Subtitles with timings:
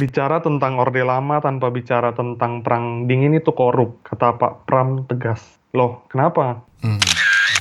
[0.00, 5.42] bicara tentang Orde Lama tanpa bicara tentang Perang Dingin itu korup, kata Pak Pram tegas.
[5.72, 6.64] Loh, kenapa?
[6.80, 7.00] Hmm.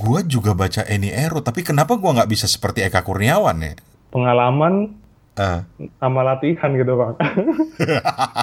[0.02, 3.74] Gue juga baca Eni Ero, tapi kenapa gue nggak bisa seperti Eka Kurniawan ya?
[4.12, 5.02] Pengalaman
[5.40, 5.64] Uh.
[6.04, 7.16] sama latihan gitu Bang.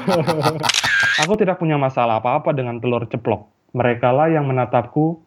[1.22, 3.44] Aku tidak punya masalah apa-apa dengan telur ceplok.
[3.76, 5.20] Mereka lah yang menatapku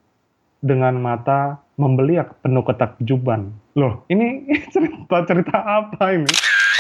[0.58, 3.54] dengan mata membeliak penuh ketakjuban.
[3.78, 6.30] Loh, ini cerita-cerita apa ini?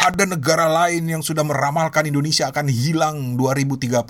[0.02, 4.02] Ada negara lain yang sudah meramalkan Indonesia akan hilang 2030.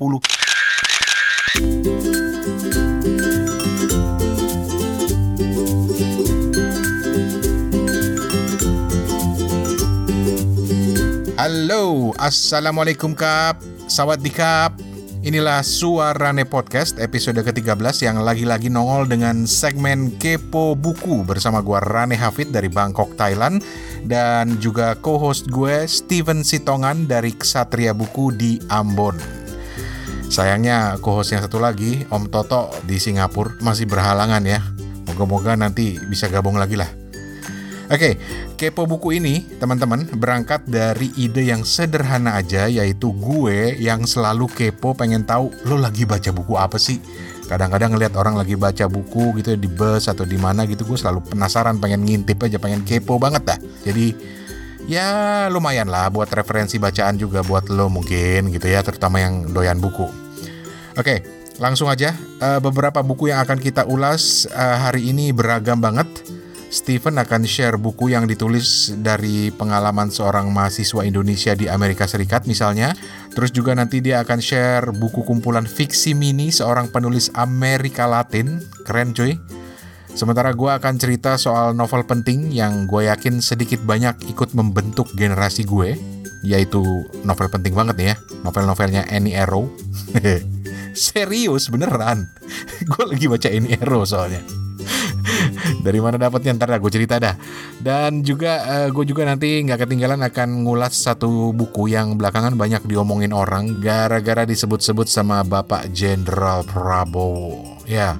[11.35, 13.59] Halo, Assalamualaikum Kap.
[13.91, 14.79] Sawat Kap.
[15.21, 22.17] Inilah Suarane Podcast episode ke-13 yang lagi-lagi nongol dengan segmen Kepo Buku bersama gue Rane
[22.17, 23.61] Hafid dari Bangkok, Thailand
[24.05, 29.17] dan juga co-host gue Steven Sitongan dari Ksatria Buku di Ambon.
[30.31, 34.63] Sayangnya co-host yang satu lagi, Om Toto di Singapura masih berhalangan ya.
[35.11, 36.87] Moga-moga nanti bisa gabung lagi lah.
[37.91, 38.15] Oke,
[38.55, 44.95] kepo buku ini, teman-teman, berangkat dari ide yang sederhana aja, yaitu gue yang selalu kepo
[44.95, 47.03] pengen tahu lo lagi baca buku apa sih.
[47.51, 51.35] Kadang-kadang ngeliat orang lagi baca buku gitu di bus atau di mana gitu, gue selalu
[51.35, 53.59] penasaran, pengen ngintip aja, pengen kepo banget dah.
[53.83, 54.15] Jadi
[54.87, 59.83] ya lumayan lah buat referensi bacaan juga buat lo mungkin gitu ya, terutama yang doyan
[59.83, 60.07] buku.
[60.95, 61.27] Oke,
[61.59, 62.15] langsung aja.
[62.39, 66.07] Uh, beberapa buku yang akan kita ulas uh, hari ini beragam banget.
[66.71, 72.95] Stephen akan share buku yang ditulis dari pengalaman seorang mahasiswa Indonesia di Amerika Serikat misalnya.
[73.35, 78.63] Terus juga nanti dia akan share buku kumpulan fiksi mini seorang penulis Amerika Latin.
[78.87, 79.35] Keren cuy.
[80.15, 85.67] Sementara gue akan cerita soal novel penting yang gue yakin sedikit banyak ikut membentuk generasi
[85.67, 85.99] gue.
[86.47, 86.79] Yaitu
[87.27, 88.15] novel penting banget nih ya.
[88.47, 89.67] Novel-novelnya Annie Arrow.
[90.95, 92.31] Serius beneran.
[92.95, 94.60] gue lagi baca Annie Arrow soalnya.
[95.85, 97.35] Dari mana dapatnya ntar gue cerita dah.
[97.81, 102.83] Dan juga uh, gue juga nanti nggak ketinggalan akan ngulas satu buku yang belakangan banyak
[102.85, 107.81] diomongin orang gara-gara disebut-sebut sama Bapak Jenderal Prabowo.
[107.89, 108.15] Ya,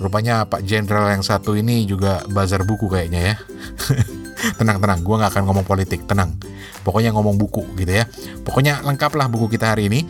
[0.00, 3.36] rupanya Pak Jenderal yang satu ini juga bazar buku kayaknya ya.
[4.58, 6.32] tenang tenang, gue nggak akan ngomong politik, tenang.
[6.80, 8.08] Pokoknya ngomong buku gitu ya.
[8.40, 10.08] Pokoknya lengkaplah buku kita hari ini.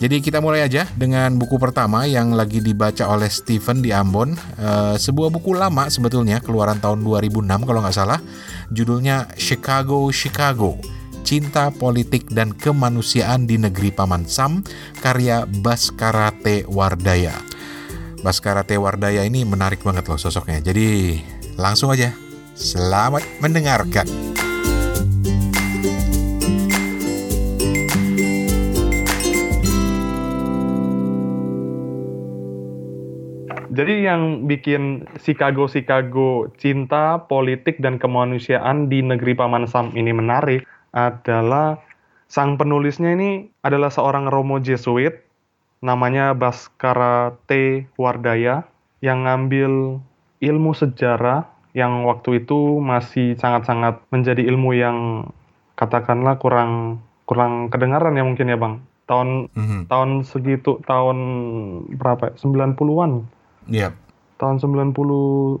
[0.00, 4.32] Jadi kita mulai aja dengan buku pertama yang lagi dibaca oleh Stephen di Ambon.
[4.56, 8.16] Uh, sebuah buku lama sebetulnya, keluaran tahun 2006 kalau nggak salah.
[8.72, 10.80] Judulnya Chicago, Chicago.
[11.20, 14.64] Cinta Politik dan Kemanusiaan di Negeri Paman Sam,
[15.04, 16.64] karya Baskara T.
[16.64, 17.36] Wardaya.
[18.24, 18.80] Baskara T.
[18.80, 20.64] Wardaya ini menarik banget loh sosoknya.
[20.64, 21.20] Jadi
[21.60, 22.16] langsung aja,
[22.56, 24.08] selamat mendengarkan.
[33.80, 40.68] Jadi yang bikin Chicago Chicago cinta, politik dan kemanusiaan di negeri Paman Sam ini menarik
[40.92, 41.80] adalah
[42.28, 45.24] sang penulisnya ini adalah seorang Romo Jesuit
[45.80, 47.88] namanya Baskara T.
[47.96, 48.68] Wardaya
[49.00, 49.96] yang ngambil
[50.44, 55.32] ilmu sejarah yang waktu itu masih sangat-sangat menjadi ilmu yang
[55.80, 58.84] katakanlah kurang kurang kedengaran ya mungkin ya Bang.
[59.08, 59.80] Tahun mm -hmm.
[59.88, 61.16] tahun segitu tahun
[61.96, 62.36] berapa?
[62.36, 63.39] 90-an ya?
[63.68, 63.92] Yep.
[64.40, 65.60] Tahun 93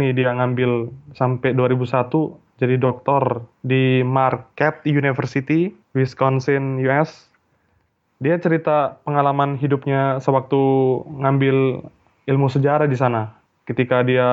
[0.00, 7.28] nih dia ngambil sampai 2001 jadi doktor di Marquette University, Wisconsin, US.
[8.16, 10.56] Dia cerita pengalaman hidupnya sewaktu
[11.20, 11.84] ngambil
[12.24, 13.36] ilmu sejarah di sana.
[13.68, 14.28] Ketika dia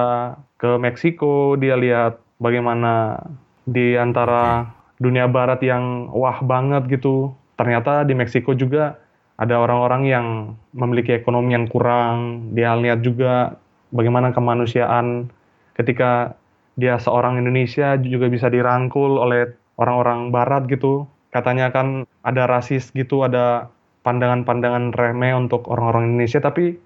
[0.56, 3.20] ke Meksiko, dia lihat bagaimana
[3.68, 4.72] di antara
[5.04, 7.36] dunia barat yang wah banget gitu.
[7.60, 9.03] Ternyata di Meksiko juga
[9.44, 10.28] ada orang-orang yang
[10.72, 13.60] memiliki ekonomi yang kurang, dia lihat juga
[13.92, 15.28] bagaimana kemanusiaan
[15.76, 16.40] ketika
[16.80, 21.04] dia seorang Indonesia juga bisa dirangkul oleh orang-orang barat gitu.
[21.36, 23.68] Katanya kan ada rasis gitu, ada
[24.08, 26.80] pandangan-pandangan remeh untuk orang-orang Indonesia, tapi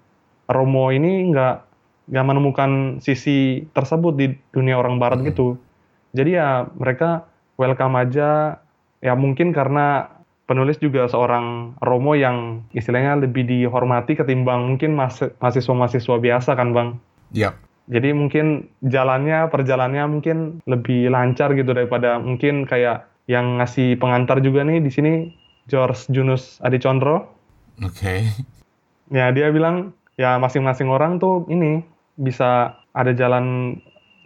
[0.50, 1.56] Romo ini nggak
[2.08, 2.70] nggak menemukan
[3.04, 5.28] sisi tersebut di dunia orang barat hmm.
[5.30, 5.48] gitu.
[6.16, 7.28] Jadi ya mereka
[7.60, 8.58] welcome aja,
[8.98, 10.17] ya mungkin karena
[10.48, 16.88] penulis juga seorang Romo yang istilahnya lebih dihormati ketimbang mungkin mahasiswa-mahasiswa biasa kan Bang?
[17.36, 17.52] Iya.
[17.52, 17.54] Yep.
[17.88, 18.46] Jadi mungkin
[18.84, 24.92] jalannya, perjalanannya mungkin lebih lancar gitu daripada mungkin kayak yang ngasih pengantar juga nih di
[24.92, 25.12] sini
[25.68, 27.32] George Junus Adicondro.
[27.80, 27.92] Oke.
[27.92, 28.20] Okay.
[29.08, 31.80] Ya dia bilang ya masing-masing orang tuh ini
[32.20, 33.78] bisa ada jalan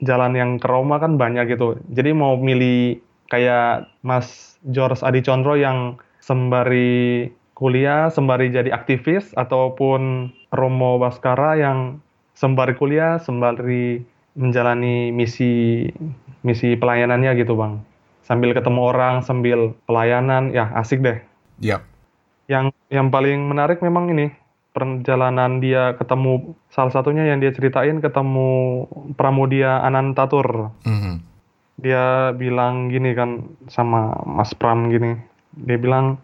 [0.03, 1.79] jalan yang ke Roma kan banyak gitu.
[1.95, 2.99] Jadi mau milih
[3.31, 7.29] kayak Mas George Adicondro yang sembari
[7.59, 11.99] kuliah, sembari jadi aktivis, ataupun Romo Baskara yang
[12.39, 14.01] sembari kuliah, sembari
[14.39, 15.85] menjalani misi
[16.47, 17.83] misi pelayanannya gitu bang.
[18.23, 21.19] Sambil ketemu orang, sambil pelayanan, ya asik deh.
[21.61, 21.83] Yap.
[22.47, 24.31] Yang yang paling menarik memang ini
[24.73, 28.87] perjalanan dia ketemu salah satunya yang dia ceritain ketemu
[29.21, 30.73] Pramudia Anantatur.
[30.87, 31.15] Mhm.
[31.83, 35.32] Dia bilang gini kan sama Mas Pram gini.
[35.57, 36.21] Dia bilang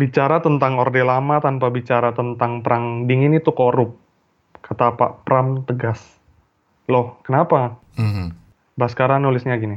[0.00, 4.00] bicara tentang Orde Lama tanpa bicara tentang perang dingin itu korup.
[4.64, 6.00] Kata Pak Pram tegas.
[6.88, 7.76] Loh, kenapa?
[8.00, 8.32] Mhm.
[8.80, 9.76] Baskara nulisnya gini.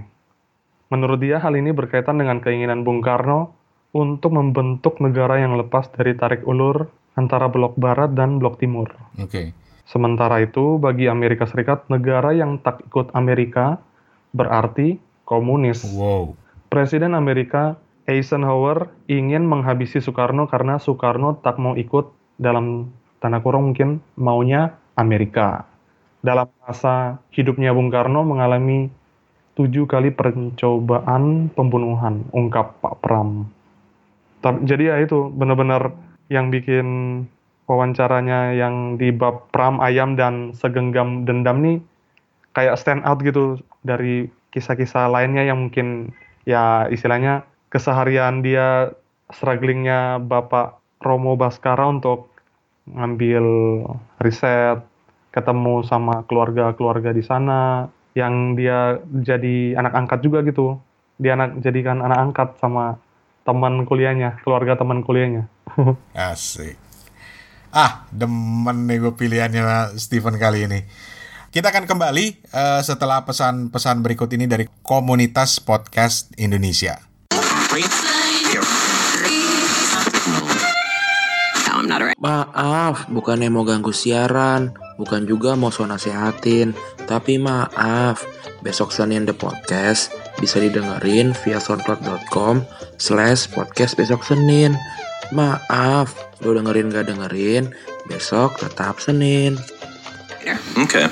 [0.88, 3.52] Menurut dia hal ini berkaitan dengan keinginan Bung Karno
[3.94, 8.90] untuk membentuk negara yang lepas dari tarik ulur antara blok barat dan blok timur.
[9.22, 9.54] Oke.
[9.84, 13.84] Sementara itu, bagi Amerika Serikat, negara yang tak ikut Amerika
[14.32, 14.98] berarti
[15.28, 15.84] komunis.
[15.94, 16.34] Wow.
[16.72, 22.92] Presiden Amerika Eisenhower ingin menghabisi Soekarno karena Soekarno tak mau ikut dalam
[23.24, 25.64] tanda kurung mungkin maunya Amerika.
[26.24, 28.92] Dalam masa hidupnya Bung Karno mengalami
[29.56, 33.48] tujuh kali percobaan pembunuhan, ungkap Pak Pram.
[34.44, 35.96] Jadi ya itu benar-benar
[36.28, 36.88] yang bikin
[37.68, 41.78] wawancaranya yang di bab Pram Ayam dan segenggam dendam nih
[42.52, 46.12] kayak stand out gitu dari kisah-kisah lainnya yang mungkin
[46.44, 48.94] ya istilahnya keseharian dia
[49.34, 52.30] strugglingnya Bapak Romo Baskara untuk
[52.86, 53.46] ngambil
[54.22, 54.86] riset,
[55.34, 60.78] ketemu sama keluarga-keluarga di sana, yang dia jadi anak angkat juga gitu.
[61.18, 63.02] Dia anak jadikan anak angkat sama
[63.42, 65.50] teman kuliahnya, keluarga teman kuliahnya.
[66.14, 66.78] Asik.
[67.74, 70.86] Ah, demen nih gue pilihannya Steven kali ini.
[71.50, 77.13] Kita akan kembali eh, setelah pesan-pesan berikut ini dari komunitas podcast Indonesia.
[82.24, 86.72] Maaf, bukannya mau ganggu siaran, bukan juga mau so nasehatin,
[87.04, 88.24] tapi maaf,
[88.64, 90.08] besok Senin The Podcast
[90.40, 92.64] bisa didengerin via soundcloud.com
[92.96, 94.72] slash podcast besok Senin.
[95.36, 97.76] Maaf, lo dengerin gak dengerin,
[98.08, 99.60] besok tetap Senin.
[100.80, 101.12] Okay.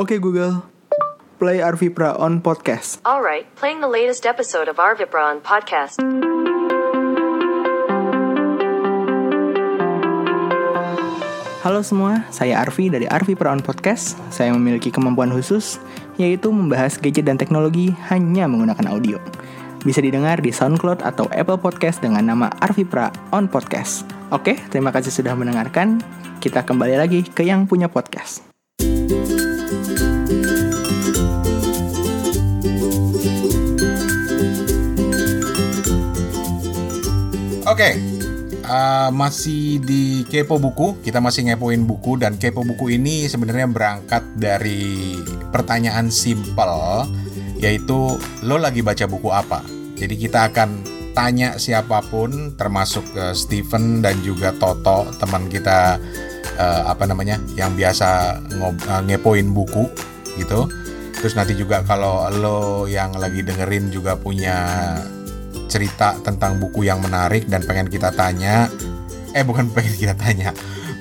[0.00, 0.79] Oke Google,
[1.40, 3.00] play Arvi Pra on podcast.
[3.08, 5.96] All right, playing the latest episode of our Vibron podcast.
[11.64, 14.20] Halo semua, saya Arvi dari Arvi Pra on podcast.
[14.28, 15.80] Saya memiliki kemampuan khusus,
[16.20, 19.16] yaitu membahas gadget dan teknologi hanya menggunakan audio.
[19.80, 24.04] Bisa didengar di SoundCloud atau Apple Podcast dengan nama Arvi Pra on podcast.
[24.28, 26.04] Oke, terima kasih sudah mendengarkan.
[26.44, 28.49] Kita kembali lagi ke yang punya podcast.
[37.70, 37.94] Oke,
[38.50, 40.98] eh, masih di Kepo Buku.
[41.06, 45.14] Kita masih ngepoin buku dan Kepo Buku ini sebenarnya berangkat dari
[45.54, 47.06] pertanyaan simpel,
[47.62, 49.62] yaitu lo lagi baca buku apa.
[49.94, 50.82] Jadi kita akan
[51.14, 56.02] tanya siapa pun, termasuk eh, Steven dan juga Toto, teman kita
[56.58, 59.86] eh, apa namanya, yang biasa eh, ngepoin buku
[60.42, 60.66] gitu.
[61.22, 64.58] Terus nanti juga kalau lo yang lagi dengerin juga punya
[65.70, 68.66] cerita tentang buku yang menarik dan pengen kita tanya.
[69.30, 70.50] Eh bukan pengen kita tanya.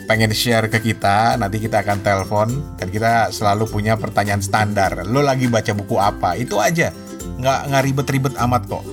[0.06, 1.34] Pengen share ke kita.
[1.42, 5.02] Nanti kita akan telepon dan kita selalu punya pertanyaan standar.
[5.10, 6.38] Lo lagi baca buku apa?
[6.38, 6.94] Itu aja.
[7.42, 8.86] Nggak nggak ribet-ribet amat kok.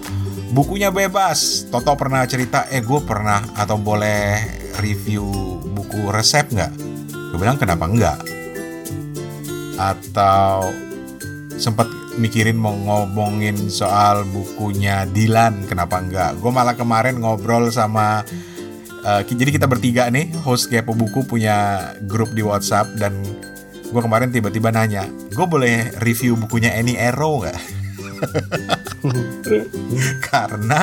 [0.56, 1.68] Bukunya bebas.
[1.68, 4.40] Toto pernah cerita eh gue pernah atau boleh
[4.80, 5.28] review
[5.76, 6.73] buku resep nggak?
[7.12, 8.16] Gue bilang kenapa enggak
[9.76, 10.73] atau
[11.61, 18.20] sempat mikirin mau ngomongin soal bukunya Dilan kenapa enggak gue malah kemarin ngobrol sama
[19.23, 23.12] ki- jadi kita bertiga nih host kepo buku punya grup di WhatsApp dan
[23.87, 27.56] gue kemarin tiba-tiba nanya gue boleh review bukunya Annie Arrow nggak
[30.26, 30.80] karena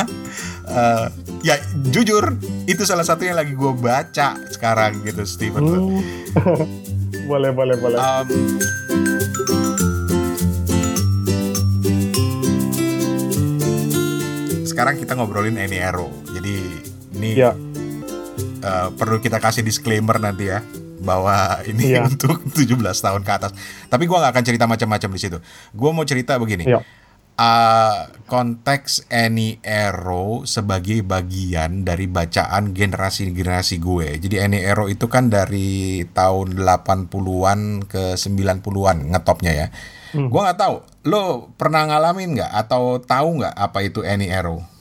[0.66, 1.06] eh,
[1.42, 2.34] ya jujur
[2.66, 6.00] itu salah satu yang lagi gue baca sekarang gitu Steven Hmm.
[7.30, 7.96] boleh, boleh, boleh.
[7.96, 8.28] Um,
[14.84, 16.12] sekarang kita ngobrolin Annie Arrow.
[16.28, 16.60] Jadi
[17.16, 17.56] ini Ya.
[18.60, 20.60] eh, perlu kita kasih disclaimer nanti ya
[21.00, 22.04] bahwa ini Iya.
[22.12, 23.56] untuk 17 tahun ke atas.
[23.88, 25.40] Tapi gua nggak akan cerita macam-macam di situ.
[25.72, 26.68] Gua mau cerita begini.
[26.68, 26.84] Iya.
[27.40, 34.20] uh, konteks Any Arrow sebagai bagian dari bacaan generasi-generasi gue.
[34.20, 39.68] Jadi Any Arrow itu kan dari tahun 80-an ke 90-an ngetopnya ya.
[40.12, 40.76] Gue nggak tahu,
[41.08, 44.73] lo pernah ngalamin nggak atau tahu nggak apa itu Any Arrow?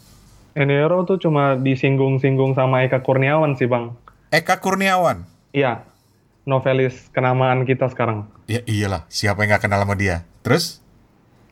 [0.52, 3.97] Enero tuh cuma disinggung-singgung sama Eka Kurniawan sih bang.
[4.28, 5.25] Eka Kurniawan.
[5.56, 5.85] Iya,
[6.44, 8.28] novelis kenamaan kita sekarang.
[8.49, 10.28] Ya iyalah, siapa yang nggak kenal sama dia?
[10.44, 10.85] Terus?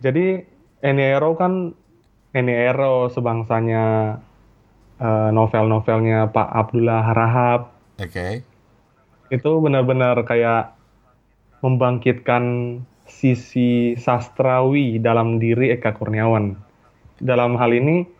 [0.04, 0.44] Jadi
[0.84, 1.72] Enero kan
[2.36, 4.16] Enero sebangsanya
[5.00, 7.60] eh, novel-novelnya Pak Abdullah Harahap.
[7.96, 8.44] Oke.
[9.32, 10.76] Itu benar-benar kayak
[11.64, 12.44] membangkitkan
[13.08, 16.56] sisi sastrawi dalam diri Eka Kurniawan.
[17.20, 18.19] Dalam hal ini,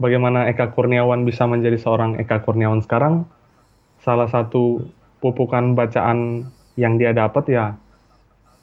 [0.00, 3.28] bagaimana Eka Kurniawan bisa menjadi seorang Eka Kurniawan sekarang?
[4.00, 4.88] Salah satu
[5.20, 6.48] pupukan bacaan
[6.80, 7.76] yang dia dapat ya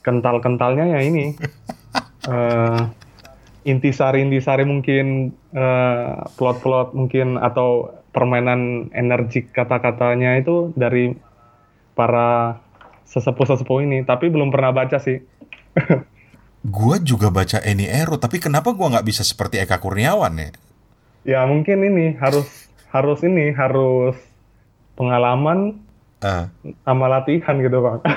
[0.02, 1.38] kental-kentalnya ya ini.
[2.28, 2.82] Eh,
[3.64, 11.16] intisari-intisari mungkin eh, plot-plot mungkin atau permainan energik kata-katanya itu dari
[11.96, 12.60] para
[13.08, 15.24] sesepuh-sesepuh ini tapi belum pernah baca sih
[16.68, 20.50] Gua juga baca Any Arrow, tapi kenapa gua nggak bisa seperti Eka Kurniawan ya?
[21.26, 22.46] Ya mungkin ini harus
[22.90, 24.14] harus ini harus
[24.94, 25.82] pengalaman
[26.18, 26.50] Eh,
[26.82, 28.02] sama latihan gitu bang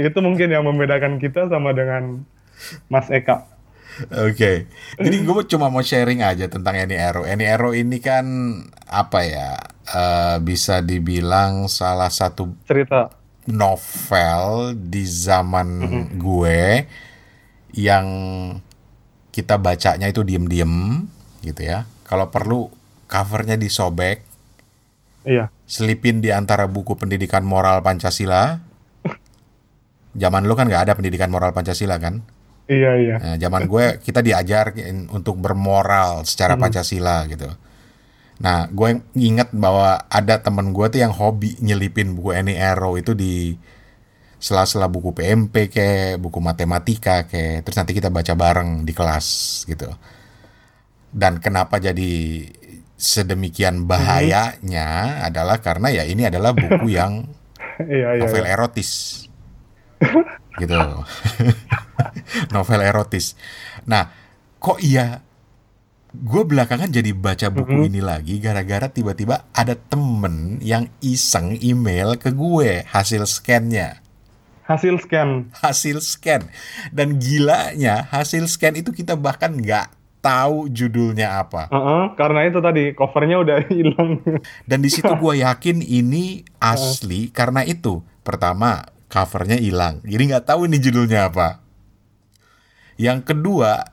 [0.00, 2.24] itu mungkin yang membedakan kita sama dengan
[2.88, 3.44] Mas Eka.
[4.14, 7.26] Oke, jadi gue cuma mau sharing aja tentang Any Arrow.
[7.26, 8.24] Any Arrow ini kan
[8.86, 9.58] apa ya?
[9.88, 13.08] eh, bisa dibilang salah satu cerita.
[13.48, 15.68] novel di zaman
[16.20, 16.84] gue
[17.74, 18.06] yang
[19.38, 21.06] kita bacanya itu diem-diem
[21.46, 21.86] gitu ya.
[22.02, 22.66] Kalau perlu
[23.06, 24.26] covernya disobek,
[25.22, 28.58] iya selipin di antara buku pendidikan moral Pancasila.
[30.22, 32.18] Zaman lu kan nggak ada pendidikan moral Pancasila kan?
[32.68, 34.76] iya iya Nah, zaman gue kita diajar
[35.08, 37.48] untuk bermoral secara Pancasila gitu.
[38.44, 43.16] Nah, gue inget bahwa ada temen gue tuh yang hobi nyelipin buku Any Arrow itu
[43.16, 43.56] di
[44.38, 49.26] sela-sela buku PMP kayak buku matematika kayak terus nanti kita baca bareng di kelas
[49.66, 49.90] gitu.
[51.10, 52.46] Dan kenapa jadi
[52.98, 57.26] sedemikian bahayanya adalah karena ya ini adalah buku yang
[57.82, 58.54] iya iya, novel iya.
[58.54, 58.90] erotis.
[60.58, 60.74] Gitu.
[62.54, 63.38] Novel erotis.
[63.86, 64.10] Nah
[64.58, 65.22] kok iya?
[66.10, 72.34] Gue belakangan jadi baca buku ini lagi gara-gara tiba-tiba ada temen yang iseng email ke
[72.34, 74.02] gue hasil scannya
[74.68, 76.44] hasil scan hasil scan
[76.92, 82.92] dan gilanya hasil scan itu kita bahkan nggak tahu judulnya apa Heeh, karena itu tadi
[82.92, 84.20] covernya udah hilang
[84.66, 88.02] Dan di situ gue yakin ini asli karena itu.
[88.20, 90.02] Pertama, covernya hilang.
[90.04, 91.62] Jadi nggak tahu ini judulnya apa.
[92.98, 93.88] Yang kedua,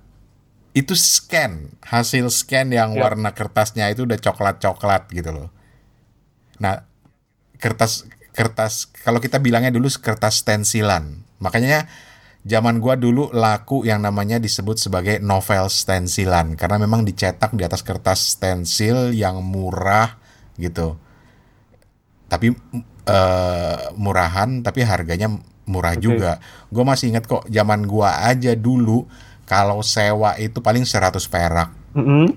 [0.74, 1.78] itu scan.
[1.86, 3.06] Hasil scan yang Ya.
[3.06, 5.50] warna kertasnya itu udah coklat-coklat gitu loh.
[6.58, 6.84] Nah,
[7.62, 11.24] kertas kertas kalau kita bilangnya dulu kertas stensilan.
[11.40, 11.88] Makanya
[12.44, 17.82] zaman gua dulu laku yang namanya disebut sebagai novel stensilan karena memang dicetak di atas
[17.82, 20.20] kertas stensil yang murah
[20.60, 21.00] gitu.
[22.28, 22.52] Tapi
[23.08, 25.32] eh, murahan tapi harganya
[25.66, 26.38] murah juga.
[26.70, 29.10] Gue masih inget kok zaman gua aja dulu
[29.46, 31.70] kalau sewa itu paling 100 perak.
[31.96, 32.34] Mm-mm.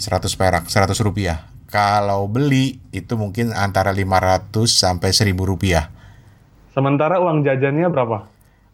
[0.00, 1.49] 100 perak, 100 rupiah.
[1.70, 5.84] Kalau beli itu mungkin antara 500 sampai 1000 rupiah.
[6.74, 8.18] sementara uang jajannya berapa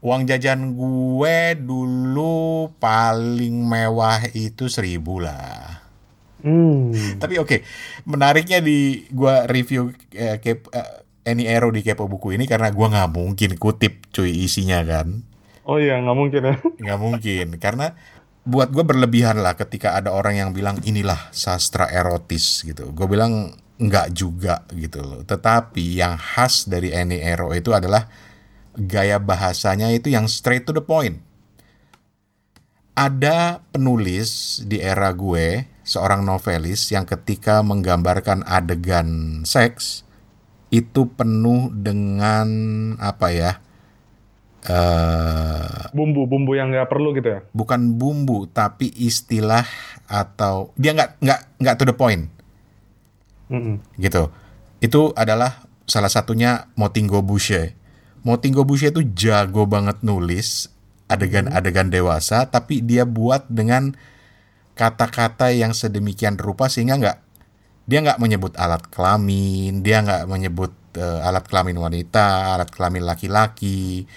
[0.07, 1.39] Uang jajan gue
[1.69, 2.37] dulu
[2.85, 5.83] paling mewah itu 1000 lah.
[6.45, 7.57] hmm Tapi oke,
[8.09, 12.87] menariknya di gua review eh, Kep- eh, Any Arrow di Kepo buku ini karena gua
[12.93, 15.27] nggak mungkin kutip cuy isinya kan.
[15.67, 17.97] oh iya nggak mungkin ya nggak mungkin karena
[18.47, 22.95] buat gue berlebihan lah ketika ada orang yang bilang inilah sastra erotis gitu.
[22.95, 25.21] Gue bilang nggak juga gitu loh.
[25.27, 28.07] Tetapi yang khas dari Any Arrow itu adalah
[28.79, 31.19] gaya bahasanya itu yang straight to the point.
[32.97, 40.07] Ada penulis di era gue seorang novelis yang ketika menggambarkan adegan seks
[40.73, 42.49] itu penuh dengan
[42.97, 43.53] apa ya
[44.69, 47.41] eh bumbu-bumbu yang nggak perlu gitu ya?
[47.57, 49.65] bukan bumbu tapi istilah
[50.07, 52.29] atau dia nggak nggak nggak to the point.
[53.47, 53.79] Mm-mm.
[53.99, 54.35] gitu.
[54.83, 57.79] Itu adalah salah satunya Motingo Boucher.
[58.27, 60.67] Motingo Boucher itu jago banget nulis
[61.07, 63.95] adegan-adegan dewasa tapi dia buat dengan
[64.75, 67.19] kata-kata yang sedemikian rupa sehingga nggak
[67.87, 74.11] dia nggak menyebut alat kelamin dia nggak menyebut eh, alat kelamin wanita alat kelamin laki-laki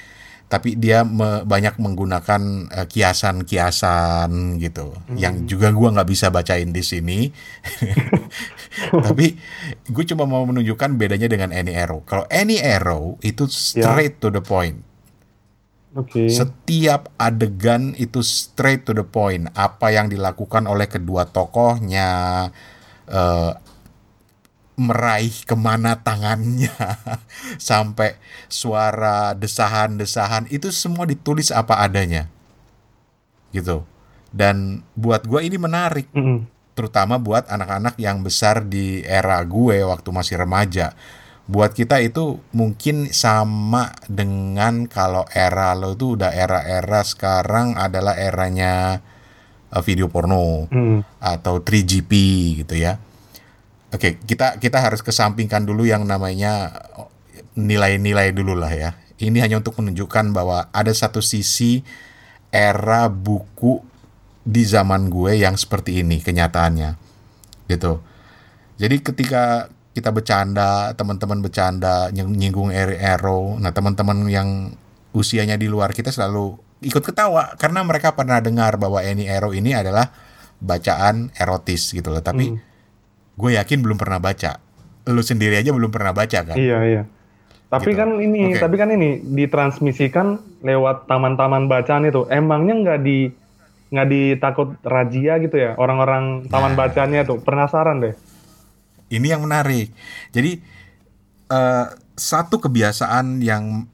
[0.49, 2.41] tapi dia me- banyak menggunakan
[2.73, 7.29] eh, kiasan-kiasan gitu, yang juga gua nggak bisa bacain di sini.
[9.05, 9.37] tapi
[9.89, 12.01] gue cuma mau menunjukkan bedanya dengan Any Arrow.
[12.05, 14.81] Kalau Any Arrow itu straight to the point.
[15.97, 16.29] Oke.
[16.29, 19.49] Setiap adegan itu straight to the point.
[19.57, 22.49] Apa yang dilakukan oleh kedua tokohnya,
[23.09, 23.51] eh,
[24.79, 26.71] meraih ke mana tangannya,
[27.59, 28.15] sampai
[28.47, 32.31] suara desahan-desahan itu semua ditulis apa adanya,
[33.51, 33.83] gitu.
[34.29, 36.45] Dan buat gue ini menarik, Mm-mm.
[36.77, 40.93] terutama buat anak-anak yang besar di era gue waktu masih remaja.
[41.49, 49.01] Buat kita itu mungkin sama dengan kalau era lo itu udah era-era sekarang adalah eranya
[49.73, 51.01] eh, video porno Mm.
[51.17, 52.11] atau 3GP
[52.61, 53.01] gitu ya.
[53.89, 56.85] Oke, kita kita harus kesampingkan dulu yang namanya
[57.57, 58.91] nilai-nilai dulu lah ya.
[59.19, 61.81] Ini hanya untuk menunjukkan bahwa ada satu sisi
[62.53, 63.81] era buku
[64.45, 66.95] di zaman gue yang seperti ini kenyataannya.
[67.67, 67.99] Gitu.
[68.79, 74.71] Jadi ketika kita bercanda, teman-teman bercanda, nying- nyinggung Arrow, nah teman-teman yang
[75.11, 79.75] usianya di luar kita selalu ikut ketawa karena mereka pernah dengar bahwa Annie Arrow ini
[79.75, 80.13] adalah
[80.63, 82.23] bacaan erotis gitu loh.
[82.23, 82.68] Tapi Hmm.
[83.39, 84.59] Gue yakin belum pernah baca.
[85.07, 86.55] Lu sendiri aja belum pernah baca kan?
[86.59, 87.03] Iya iya.
[87.69, 87.99] Tapi Gitu.
[88.01, 88.59] kan ini, Oke.
[88.59, 90.27] tapi kan ini ditransmisikan
[90.59, 92.27] lewat taman-taman bacaan itu.
[92.27, 93.31] Emangnya nggak di
[93.89, 96.77] nggak ditakut razia gitu ya orang-orang taman Nah.
[96.77, 97.39] bacanya tuh.
[97.39, 98.13] Penasaran deh.
[99.09, 99.89] Ini yang menarik.
[100.29, 100.59] Jadi
[101.49, 103.87] eh, satu kebiasaan yang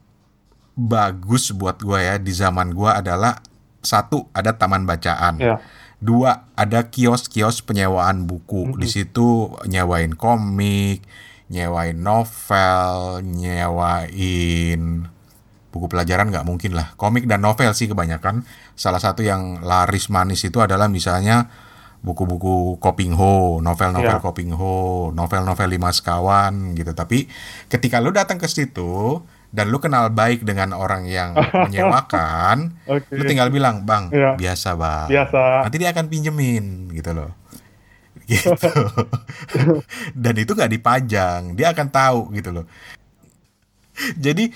[0.76, 3.40] bagus buat gue ya di zaman gue adalah
[3.80, 5.40] satu ada taman bacaan.
[5.40, 5.56] Ya.
[5.96, 8.76] Dua, ada kios-kios penyewaan buku.
[8.76, 11.00] Di situ nyewain komik,
[11.48, 15.08] nyewain novel, nyewain
[15.72, 16.96] buku pelajaran nggak mungkin lah.
[16.96, 18.48] Komik dan novel sih kebanyakan.
[18.76, 21.48] Salah satu yang laris manis itu adalah misalnya
[22.00, 24.22] buku-buku Kopingho, novel-novel Ya.
[24.22, 26.92] Kopingho, novel-novel lima sekawan gitu.
[26.96, 27.26] Tapi
[27.68, 29.20] ketika lu datang ke situ
[29.54, 31.34] dan lu kenal baik dengan orang yang
[31.66, 33.12] menyewakan, Oke.
[33.14, 34.34] lu tinggal bilang, "Bang, Iya.
[34.36, 35.66] biasa, Bang." Biasa.
[35.66, 37.30] Nanti dia akan pinjemin gitu loh.
[38.26, 38.50] Gitu.
[40.22, 42.66] Dan itu nggak dipajang, dia akan tahu gitu loh.
[44.18, 44.50] Jadi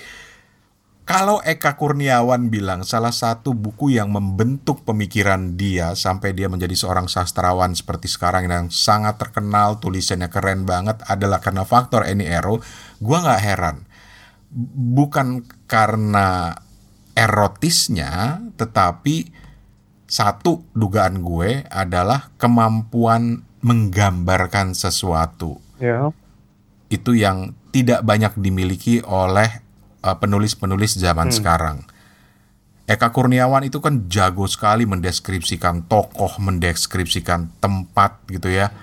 [1.01, 7.07] kalau Eka Kurniawan bilang salah satu buku yang membentuk pemikiran dia sampai dia menjadi seorang
[7.07, 12.59] sastrawan seperti sekarang yang sangat terkenal, tulisannya keren banget adalah karena faktor Annie Arrow,
[12.99, 13.77] gua nggak heran.
[14.75, 16.59] Bukan karena
[17.15, 19.31] erotisnya, tetapi
[20.11, 26.11] satu dugaan gue adalah kemampuan menggambarkan sesuatu Ya.
[26.91, 29.63] itu yang tidak banyak dimiliki oleh
[30.03, 31.87] uh, penulis-penulis zaman sekarang.
[32.85, 38.75] Eka Kurniawan itu kan jago sekali mendeskripsikan tokoh, mendeskripsikan tempat gitu ya.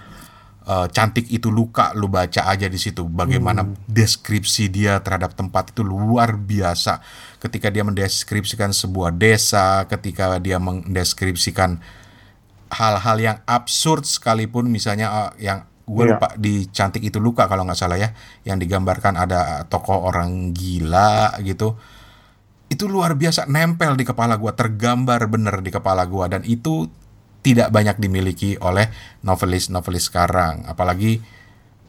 [0.69, 3.09] Uh, cantik itu luka, lu baca aja di situ.
[3.09, 7.01] Bagaimana deskripsi dia terhadap tempat itu luar biasa.
[7.41, 11.81] Ketika dia mendeskripsikan sebuah desa, ketika dia mendeskripsikan
[12.69, 16.21] hal-hal yang absurd sekalipun, misalnya uh, yang gue Iya.
[16.21, 18.13] lupa di cantik itu luka kalau nggak salah ya,
[18.45, 21.81] yang digambarkan ada tokoh orang gila gitu
[22.69, 26.89] itu luar biasa nempel di kepala gua tergambar bener di kepala gua dan itu
[27.43, 28.91] tidak banyak dimiliki oleh
[29.23, 30.67] novelis-novelis sekarang.
[30.67, 31.23] Apalagi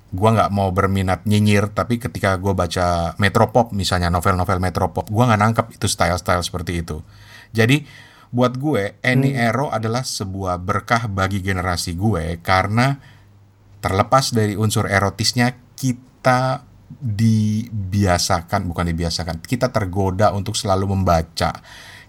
[0.09, 5.41] gua nggak mau berminat nyinyir tapi ketika gua baca metropop misalnya novel-novel metropop gua nggak
[5.41, 7.01] nangkep itu style-style seperti itu.
[7.53, 12.93] Jadi buat gue Annie Arrow adalah sebuah berkah bagi generasi gue karena
[13.81, 21.57] terlepas dari unsur erotisnya kita dibiasakan bukan dibiasakan kita tergoda untuk selalu membaca.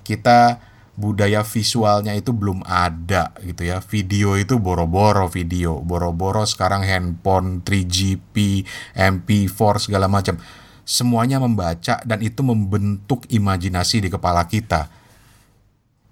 [0.05, 0.61] Kita
[1.00, 3.80] budaya visualnya itu belum ada gitu ya.
[3.80, 10.36] Video itu boro-boro video boro-boro sekarang handphone 3GP MP4 segala macam.
[10.84, 15.00] Semuanya membaca dan itu membentuk imajinasi di kepala kita.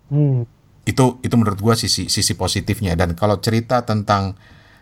[0.08, 0.48] Hmm.
[0.88, 2.96] itu itu menurut gua sisi sisi positifnya.
[2.96, 4.32] Dan kalau cerita tentang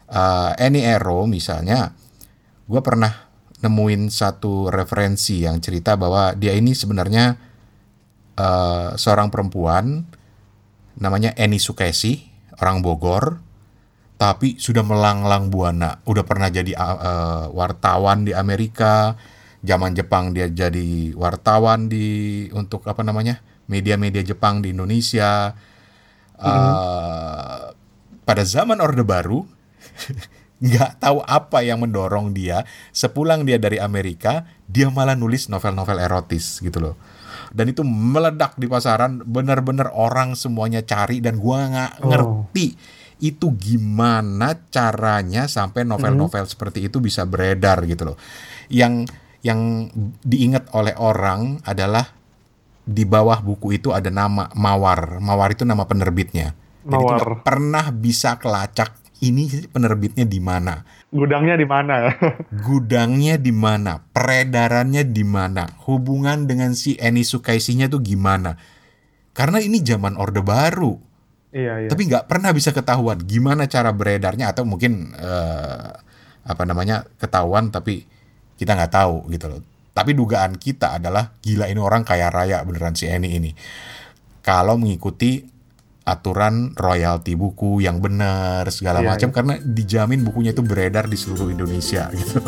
[0.06, 1.90] uh, Annie Arrow misalnya
[2.70, 3.26] gua pernah
[3.58, 7.34] nemuin satu referensi yang cerita bahwa dia ini sebenarnya
[8.37, 10.07] uh, seorang perempuan
[10.96, 12.25] namanya Annie Sukesi
[12.61, 13.44] orang Bogor
[14.16, 16.01] tapi sudah melanglang buana.
[16.09, 19.12] Udah pernah jadi uh, wartawan di Amerika
[19.61, 25.53] zaman Jepang dia jadi wartawan di untuk apa namanya media-media Jepang di Indonesia.
[26.37, 27.72] Uh,
[28.25, 29.44] pada zaman Orde Baru
[30.64, 32.64] nggak tahu apa yang mendorong dia.
[32.96, 36.96] Sepulang dia dari Amerika dia malah nulis novel-novel erotis gitu loh
[37.52, 39.22] dan itu meledak di pasaran.
[39.22, 42.09] Benar-benar orang semuanya cari dan gua nggak Oh.
[42.11, 42.76] ngerti
[43.16, 48.18] itu gimana caranya sampai novel-novel seperti itu bisa beredar gitu loh.
[48.68, 49.09] Yang
[49.40, 49.88] yang
[50.26, 52.12] diingat oleh orang adalah
[52.87, 55.18] di bawah buku itu ada nama Mawar.
[55.18, 56.54] Mawar itu nama penerbitnya.
[56.87, 57.42] Jadi itu Mawar.
[57.42, 60.85] pernah bisa kelacak ini penerbitnya di mana
[61.16, 62.12] Gudangnya di mana?
[62.66, 68.61] gudangnya di mana, peredarannya di mana, hubungan dengan si Eni Sukaisinya tuh gimana.
[69.33, 70.96] Karena ini zaman Orde Baru,
[71.52, 71.88] iya, iya.
[71.88, 75.88] tapi nggak pernah bisa ketahuan gimana cara beredarnya atau mungkin eh,
[76.46, 78.07] apa namanya ketahuan tapi
[78.57, 79.61] kita nggak tahu gitu loh.
[79.96, 83.50] Tapi dugaan kita adalah gila ini orang kaya raya beneran si Eni ini.
[84.44, 85.55] Kalau mengikuti
[86.06, 89.34] aturan royalti buku yang benar segala Iya, macam iya.
[89.34, 92.38] karena dijamin bukunya itu beredar di seluruh Indonesia gitu.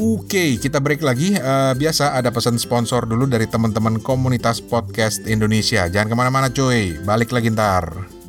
[0.00, 1.34] Oke, kita break lagi.
[1.34, 5.88] Eh, biasa ada pesan sponsor dulu dari teman-teman komunitas podcast Indonesia.
[5.90, 8.19] Jangan ke mana-mana cuy, balik lagi ntar.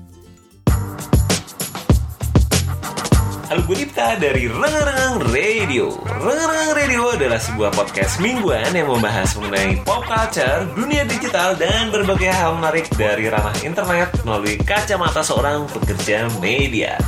[3.72, 5.96] Halo gue Dipta dari Rengang Radio.
[6.04, 12.36] Rengang Radio adalah sebuah podcast mingguan yang membahas mengenai pop culture, dunia digital, dan berbagai
[12.36, 17.00] hal menarik dari ranah internet melalui kacamata seorang pekerja media.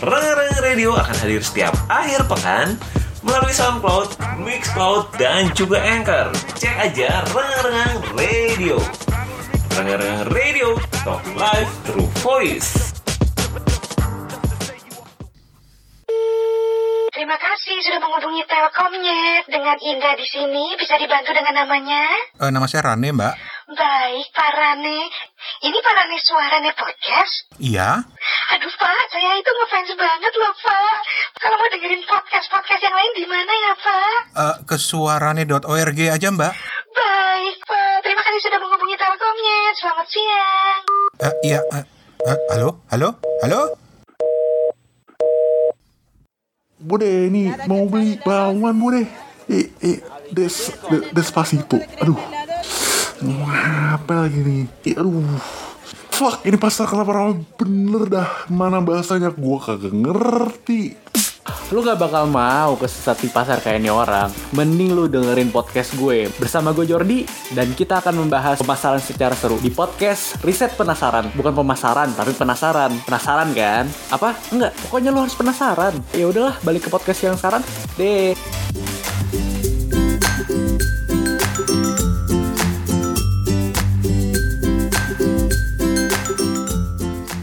[0.00, 2.80] Rengang Radio akan hadir setiap akhir pekan
[3.20, 6.32] melalui SoundCloud, Mixcloud, dan juga Anchor.
[6.56, 8.80] Cek aja Rengang Radio.
[9.76, 12.89] Rengang Radio, talk live through voice
[18.30, 19.44] menghubungi Telkomnet.
[19.50, 22.06] Dengan Indah di sini bisa dibantu dengan namanya?
[22.38, 23.34] Eh, nama saya Rane mbak.
[23.74, 25.10] Baik, Pak Rane.
[25.66, 27.50] Ini Pak Rane Suarane Podcast?
[27.58, 28.06] Iya.
[28.54, 30.96] Aduh, Pak, saya itu ngefans banget loh, Pak.
[31.42, 34.18] Kalau mau dengerin podcast-podcast yang lain di mana ya, Pak?
[34.30, 36.54] Eh, ke suarane.org aja mbak.
[36.94, 37.96] Baik, Pak.
[38.06, 39.74] Terima kasih sudah menghubungi Telkomnet.
[39.74, 40.82] Selamat siang.
[41.18, 41.60] Eh, iya.
[41.74, 41.84] eh,
[42.30, 43.79] eh, halo, halo, halo.
[46.80, 49.04] Bude, ini mau beli bawang, Bude.
[49.44, 50.00] Eh, eh,
[50.32, 51.76] des, de- despacito.
[52.00, 52.16] Aduh.
[53.92, 54.64] Apa lagi nih?
[54.88, 55.20] Eh, aduh.
[56.08, 58.28] Fuck, ini pasar kelapa rawa bener dah.
[58.48, 59.28] Mana bahasanya?
[59.28, 60.96] Gua kagak ngerti.
[61.70, 64.28] Lu gak bakal mau kesesat di pasar kayak ini orang.
[64.52, 67.24] Mending lu dengerin podcast gue bersama gue Jordi
[67.54, 71.30] dan kita akan membahas pemasaran secara seru di podcast Riset Penasaran.
[71.32, 72.92] Bukan pemasaran, tapi penasaran.
[73.06, 73.84] Penasaran kan?
[74.12, 74.36] Apa?
[74.52, 74.74] Enggak.
[74.86, 75.94] Pokoknya lu harus penasaran.
[76.12, 77.62] Ya udahlah, balik ke podcast yang sekarang.
[77.96, 78.34] Deh.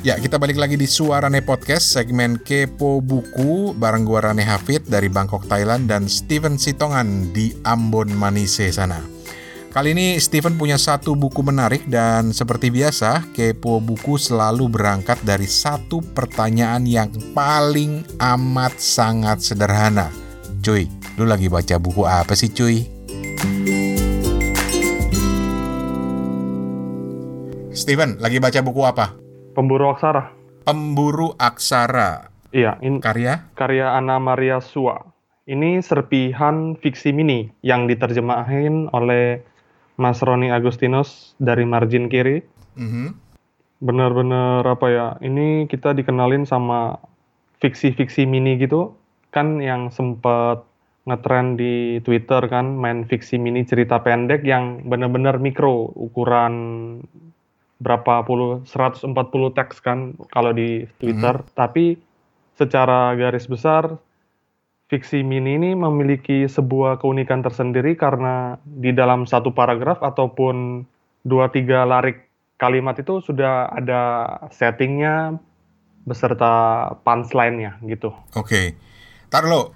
[0.08, 5.12] Ya, kita balik lagi di Suarane Podcast, segmen Kepo Buku, bareng gua Rane Hafid dari
[5.12, 9.04] Bangkok, Thailand, dan Steven Sitongan di Ambon, Manise sana.
[9.68, 15.44] Kali ini Steven punya satu buku menarik dan seperti biasa, Kepo Buku selalu berangkat dari
[15.44, 20.08] satu pertanyaan yang paling amat sangat sederhana.
[20.64, 20.88] Cuy,
[21.20, 22.88] lu lagi baca buku apa sih cuy?
[27.76, 29.27] Steven, lagi baca buku apa?
[29.58, 30.30] Pemburu Aksara.
[30.70, 32.30] Pemburu Aksara.
[32.54, 33.42] Iya, ini Karya?
[33.58, 35.02] karya Ana Maria Sua.
[35.50, 39.42] Ini serpihan fiksi mini yang diterjemahin oleh
[39.98, 42.46] Mas Roni Agustinus dari margin kiri.
[42.78, 43.18] Mhm.
[43.82, 47.02] Bener-bener apa ya, ini kita dikenalin sama
[47.58, 48.94] fiksi-fiksi mini gitu.
[49.34, 50.62] Kan yang sempet
[51.10, 56.54] ngetren di Twitter kan, main fiksi mini cerita pendek yang bener-bener mikro, ukuran
[57.78, 59.14] berapa puluh, 140
[59.54, 61.46] teks kan kalau di Twitter.
[61.54, 61.98] Tapi
[62.58, 64.02] secara garis besar,
[64.90, 70.88] fiksi mini ini memiliki sebuah keunikan tersendiri karena di dalam satu paragraf ataupun
[71.28, 75.38] dua tiga larik kalimat itu sudah ada settingnya
[76.08, 78.16] beserta punchline-nya gitu.
[78.34, 78.74] Oke.
[79.28, 79.76] Tar lo.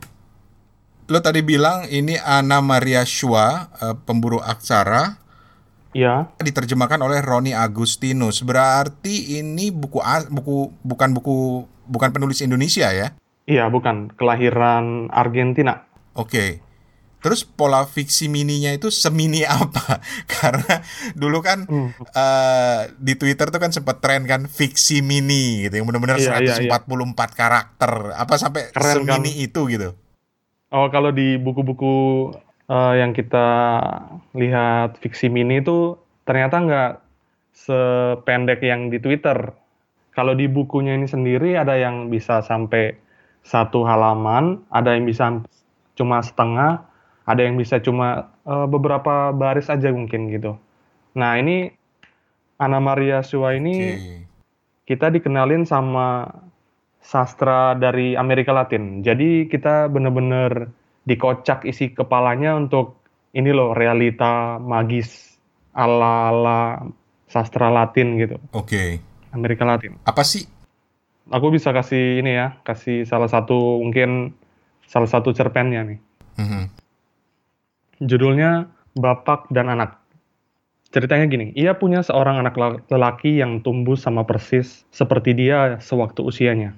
[1.11, 5.20] Lo tadi bilang ini Ana Maria Shua, eh, pemburu aksara,
[5.91, 8.41] Ya, diterjemahkan oleh Roni Agustinus.
[8.41, 9.99] Berarti ini buku
[10.31, 11.35] buku bukan buku
[11.85, 13.11] bukan penulis Indonesia ya?
[13.43, 15.83] iya bukan kelahiran Argentina.
[16.13, 16.63] Oke.
[17.21, 19.99] Terus pola fiksi mininya itu semini apa?
[20.25, 20.79] Karena
[21.13, 21.91] dulu kan Hmm.
[21.93, 26.55] eh, di Twitter tuh kan sempat tren kan fiksi mini gitu yang benar-benar Iya, iya,
[26.63, 26.79] iya.
[26.81, 27.91] 144 karakter.
[28.15, 29.19] Apa sampai Keren, kan?
[29.19, 29.93] semini itu gitu?
[30.71, 31.93] Oh, kalau di buku-buku
[32.69, 33.47] eh, yang kita
[34.35, 35.97] lihat fiksi mini itu
[36.27, 36.91] ternyata nggak
[37.55, 39.53] sependek yang di Twitter.
[40.11, 42.93] Kalau di bukunya ini sendiri ada yang bisa sampai
[43.41, 45.39] satu halaman, ada yang bisa
[45.95, 46.83] cuma setengah,
[47.25, 50.59] ada yang bisa cuma eh, beberapa baris aja mungkin gitu.
[51.15, 51.71] Nah ini
[52.61, 54.17] Anna Maria Shua ini Oke.
[54.85, 56.29] kita dikenalin sama
[57.01, 59.01] sastra dari Amerika Latin.
[59.01, 60.69] Jadi kita bener-bener
[61.05, 65.39] dikocak isi kepalanya untuk ini loh realita magis
[65.71, 66.83] ala-ala
[67.31, 68.99] sastra Latin gitu, Oke.
[69.31, 69.95] Amerika Latin.
[70.03, 70.43] Apa sih?
[71.31, 74.35] Aku bisa kasih ini ya, kasih salah satu mungkin
[74.83, 75.99] salah satu cerpennya nih.
[76.35, 76.63] Mhm.
[78.03, 78.67] Judulnya
[78.99, 80.03] Bapak dan Anak.
[80.91, 86.19] Ceritanya gini, ia punya seorang anak la- lelaki yang tumbuh sama persis seperti dia sewaktu
[86.19, 86.75] usianya.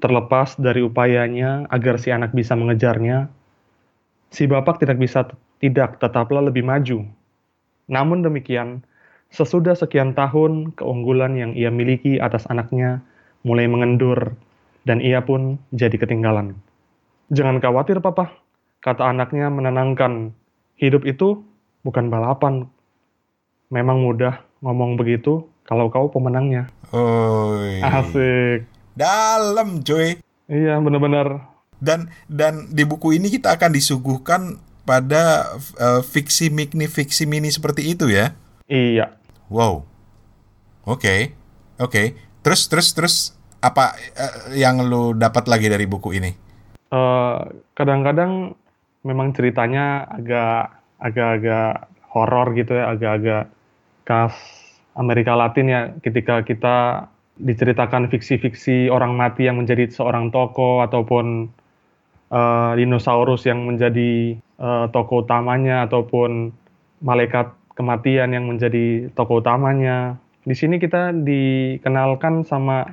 [0.00, 3.28] Terlepas dari upayanya agar si anak bisa mengejarnya,
[4.36, 5.24] si bapak tidak bisa
[5.64, 7.08] tidak tetaplah lebih maju.
[7.88, 8.84] Namun demikian,
[9.32, 13.00] sesudah sekian tahun keunggulan yang ia miliki atas anaknya
[13.48, 14.36] mulai mengendur
[14.84, 16.52] dan ia pun jadi ketinggalan.
[17.32, 18.36] Jangan khawatir papa,
[18.84, 20.36] kata anaknya menenangkan.
[20.76, 21.40] Hidup itu
[21.80, 22.68] bukan balapan.
[23.72, 26.68] Memang mudah ngomong begitu kalau kau pemenangnya.
[26.92, 27.80] Oi.
[27.80, 28.68] Asik.
[28.92, 30.20] Dalam, cuy.
[30.46, 31.55] Iya, bener-bener.
[31.82, 37.92] Dan dan di buku ini kita akan disuguhkan pada eh, fiksi mini fiksi mini seperti
[37.92, 38.32] itu ya.
[38.70, 39.16] Iya.
[39.52, 39.84] Wow.
[40.86, 41.34] Oke.
[41.76, 42.16] Oke.
[42.40, 43.16] Terus terus terus
[43.60, 46.30] apa eh, yang lu dapat lagi dari buku ini?
[46.94, 47.36] Eh,
[47.74, 48.54] kadang-kadang
[49.02, 53.44] memang ceritanya agak agak-agak horor gitu ya, agak-agak
[54.06, 54.34] khas
[54.96, 61.52] Amerika Latin ya ketika kita diceritakan fiksi-fiksi orang mati yang menjadi seorang tokoh ataupun
[62.30, 66.50] eh, dinosaurus yang menjadi eh, tokoh utamanya ataupun
[67.04, 70.16] malaikat kematian yang menjadi tokoh utamanya.
[70.46, 72.86] Di sini kita dikenalkan sama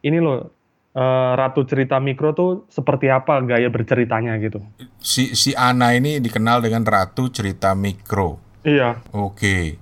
[0.00, 0.48] ini loh
[0.96, 4.64] eh, ratu cerita mikro tuh seperti apa gaya berceritanya gitu.
[5.00, 8.40] Si si Ana ini dikenal dengan ratu cerita mikro.
[8.60, 9.80] Iya, Oke.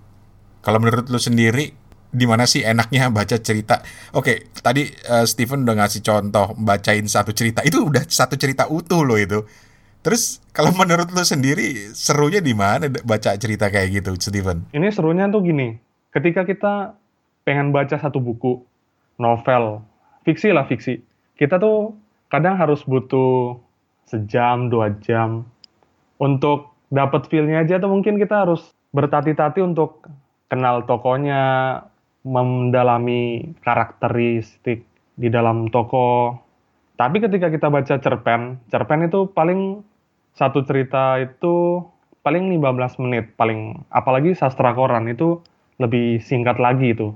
[0.62, 1.74] Kalau menurut lu sendiri
[2.08, 3.84] di mana sih enaknya baca cerita?
[4.16, 7.60] Oke, tadi eh, Steven udah ngasih contoh bacain satu cerita.
[7.64, 9.44] Itu udah satu cerita utuh loh itu.
[10.00, 14.70] Terus kalau menurut lu sendiri serunya di mana baca cerita kayak gitu, Steven?
[14.72, 15.76] ini serunya tuh gini.
[16.08, 16.96] Ketika kita
[17.44, 18.64] pengen baca satu buku,
[19.20, 19.84] novel,
[20.24, 21.02] fiksi lah fiksi.
[21.36, 21.92] Kita tuh
[22.32, 23.58] kadang harus butuh
[24.08, 25.44] sejam, dua jam
[26.16, 28.64] untuk dapat feel-nya aja tuh mungkin kita harus
[28.96, 30.08] bertati-tati untuk
[30.48, 31.84] kenal tokonya,
[32.28, 34.84] mendalami karakteristik
[35.16, 36.36] di dalam toko.
[37.00, 39.80] Tapi ketika kita baca cerpen, cerpen itu paling
[40.36, 41.80] satu cerita itu
[42.22, 45.40] paling 15 menit paling apalagi sastra koran itu
[45.80, 47.14] lebih singkat lagi itu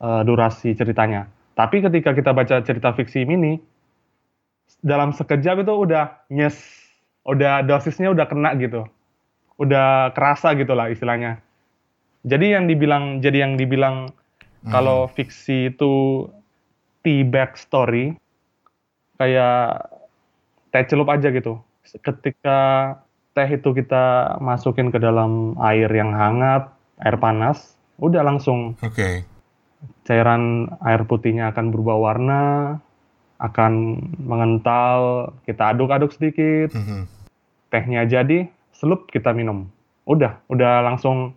[0.00, 1.28] eh, durasi ceritanya.
[1.54, 3.60] Tapi ketika kita baca cerita fiksi mini
[4.82, 6.58] dalam sekejap itu udah nyes,
[7.28, 8.88] udah dosisnya udah kena gitu.
[9.54, 11.38] Udah kerasa gitu lah istilahnya.
[12.26, 14.10] Jadi yang dibilang jadi yang dibilang
[14.72, 16.24] kalau fiksi itu
[17.04, 18.16] tea bag story
[19.20, 19.88] kayak
[20.72, 21.60] teh celup aja gitu.
[22.00, 22.58] Ketika
[23.36, 26.70] teh itu kita masukin ke dalam air yang hangat,
[27.02, 29.26] air panas, udah langsung Oke.
[30.08, 32.42] cairan air putihnya akan berubah warna,
[33.42, 37.04] akan mengental, kita aduk-aduk sedikit, Mhm.
[37.68, 39.68] tehnya jadi, selup kita minum.
[40.08, 41.36] Udah, udah langsung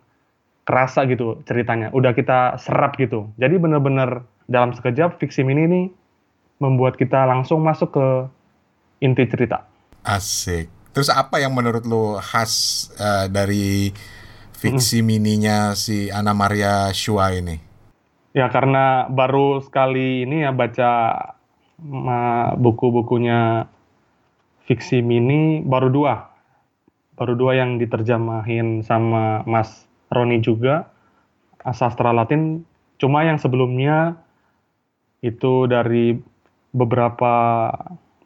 [0.67, 3.31] kerasa gitu ceritanya, udah kita serap gitu.
[3.39, 5.81] Jadi bener-bener dalam sekejap fiksi mini ini
[6.59, 8.07] membuat kita langsung masuk ke
[8.99, 9.63] inti cerita.
[10.03, 10.67] Asik.
[10.91, 13.95] Terus apa yang menurut lu khas eh, dari
[14.57, 17.63] fiksi mininya si Ana Maria Shua ini?
[18.35, 20.91] Ya karena baru sekali ini ya baca
[22.57, 23.69] buku-bukunya
[24.67, 26.13] fiksi mini baru dua,
[27.15, 30.87] baru dua yang diterjemahin sama Mas Roni juga
[31.75, 32.63] sastra Latin.
[32.97, 34.17] Cuma yang sebelumnya
[35.21, 36.17] itu dari
[36.73, 37.33] beberapa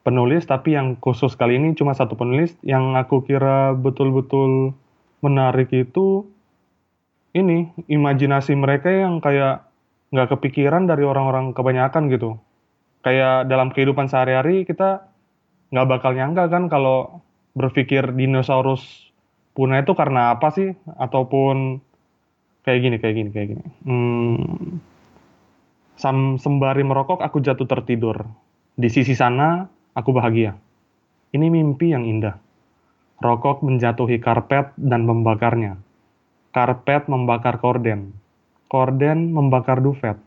[0.02, 2.56] penulis, tapi yang khusus kali ini cuma satu penulis.
[2.66, 4.76] Yang aku kira betul-betul
[5.22, 6.26] menarik itu
[7.32, 9.64] ini imajinasi mereka yang kayak
[10.12, 12.36] nggak kepikiran dari orang-orang kebanyakan gitu.
[13.02, 15.08] Kayak dalam kehidupan sehari-hari kita
[15.72, 17.24] nggak bakal nyangka kan kalau
[17.56, 19.11] berpikir dinosaurus
[19.54, 20.76] punah itu karena apa sih?
[20.98, 21.82] Ataupun
[22.64, 23.66] kayak gini, kayak gini, kayak gini.
[23.86, 24.80] Hmm,
[26.00, 28.26] sam- sembari merokok aku jatuh tertidur.
[28.76, 30.56] Di sisi sana aku bahagia.
[31.32, 32.36] Ini mimpi yang indah.
[33.22, 35.78] Rokok menjatuhi karpet dan membakarnya.
[36.52, 38.12] Karpet membakar korden.
[38.68, 40.18] Korden membakar dufet.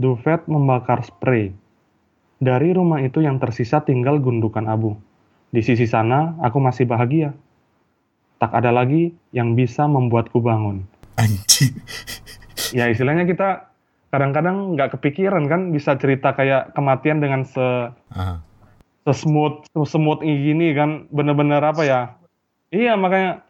[0.00, 1.52] Dufet membakar spray.
[2.42, 4.98] Dari rumah itu yang tersisa tinggal gundukan abu.
[5.52, 7.36] Di sisi sana, aku masih bahagia.
[8.42, 10.82] Tak ada lagi yang bisa membuatku bangun.
[11.14, 11.78] Anjing.
[12.74, 13.70] Ya istilahnya kita
[14.10, 18.42] kadang-kadang nggak kepikiran kan bisa cerita kayak kematian dengan se Ah.
[19.14, 22.00] semut semut gini kan bener-bener apa ya
[22.70, 23.42] iya makanya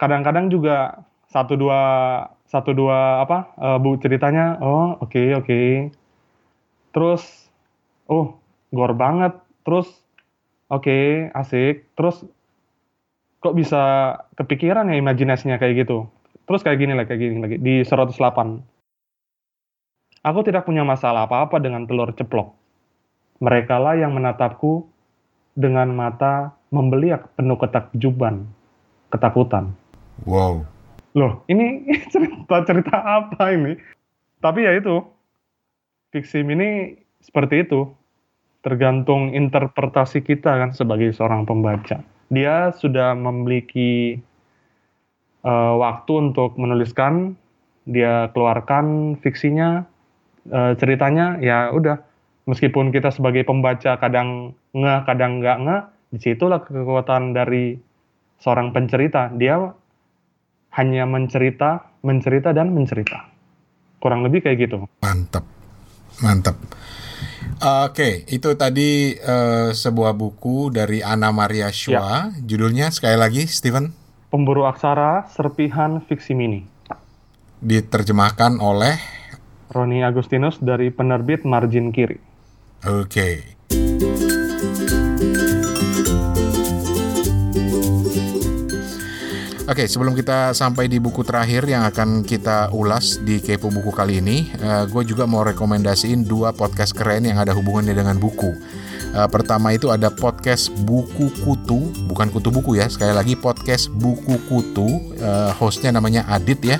[0.00, 1.80] kadang-kadang juga satu dua
[2.48, 5.92] satu dua apa eh, bu ceritanya oh oke oke
[6.96, 7.52] terus
[8.08, 8.40] oh
[8.72, 9.36] gor banget
[9.68, 9.90] terus
[10.72, 12.24] oke asik terus
[13.46, 13.82] kok bisa
[14.34, 16.10] kepikiran ya imajinasinya kayak gitu
[16.50, 18.18] terus kayak gini lagi kayak gini lagi di 108
[20.26, 22.50] aku tidak punya masalah apa-apa dengan telur ceplok
[23.38, 24.88] merekalah yang menatapku
[25.56, 28.44] dengan mata membeliak penuh ketakjuban,
[29.08, 29.72] ketakutan.
[30.28, 30.68] Wow.
[31.16, 33.80] Loh, ini cerita-cerita apa ini?
[34.44, 35.00] Tapi ya itu,
[36.12, 37.88] fiksi ini seperti itu.
[38.60, 42.02] Tergantung interpretasi kita kan sebagai seorang pembaca.
[42.32, 44.18] Dia sudah memiliki
[45.46, 47.38] eh, waktu untuk menuliskan,
[47.86, 49.86] dia keluarkan fiksinya,
[50.50, 52.02] eh, ceritanya, ya udah
[52.46, 55.82] meskipun kita sebagai pembaca kadang ngeh, kadang nggak ngeh,
[56.14, 57.78] di situlah kekuatan dari
[58.42, 59.30] seorang pencerita.
[59.34, 59.58] Dia
[60.76, 63.26] hanya mencerita, mencerita, dan mencerita.
[63.98, 64.86] Kurang lebih kayak gitu.
[65.02, 65.42] Mantap,
[66.20, 66.56] mantap.
[67.56, 72.28] Oke, itu tadi eh, sebuah buku dari Anna Maria Shua.
[72.36, 73.88] Judulnya sekali lagi, Steven,
[74.28, 76.60] Pemburu Aksara, Serpihan Fiksi Mini.
[77.56, 79.00] diterjemahkan oleh.
[79.72, 82.20] Roni Agustinus dari penerbit Margin Kiri.
[82.84, 83.55] Oke.
[89.66, 94.22] Oke, sebelum kita sampai di buku terakhir yang akan kita ulas di Kepo Buku kali
[94.22, 94.46] ini,
[94.86, 98.54] gue juga mau rekomendasiin dua podcast keren yang ada hubungannya dengan buku.
[99.16, 104.36] Eh, pertama itu ada podcast Buku Kutu, bukan kutu buku ya, sekali lagi podcast Buku
[104.44, 106.76] Kutu, eh, hostnya namanya Adit ya,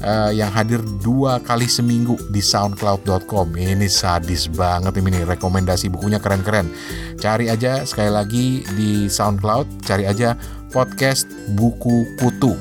[0.00, 3.54] eh, yang hadir dua kali seminggu di soundcloud.com.
[3.54, 6.72] Ini sadis banget ini rekomendasi bukunya keren-keren.
[7.20, 10.32] Cari aja sekali lagi di SoundCloud, cari aja
[10.76, 11.24] podcast
[11.56, 12.52] Buku Kutu.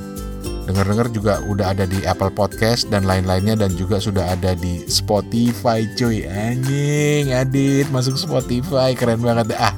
[0.71, 5.83] Dengar-dengar juga udah ada di Apple Podcast dan lain-lainnya dan juga sudah ada di Spotify
[5.99, 6.23] cuy.
[6.23, 9.75] Anjing, Adit masuk Spotify keren banget ah.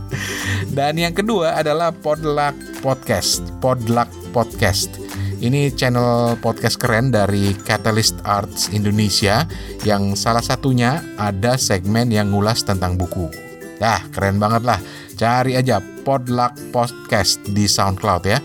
[0.69, 2.54] Dan yang kedua adalah Podluck
[2.86, 3.41] Podcast.
[3.58, 4.93] Podluck Podcast.
[5.41, 9.50] Ini channel podcast keren dari Catalyst Arts Indonesia
[9.82, 13.47] yang salah satunya ada segmen yang ngulas tentang buku.
[13.78, 14.82] Dah, keren banget lah.
[15.18, 18.38] Cari aja Podluck Podcast di SoundCloud ya.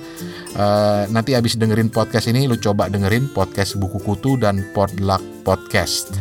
[0.52, 6.20] Eh, nanti habis dengerin podcast ini lu coba dengerin podcast buku kutu dan Podluck Podcast.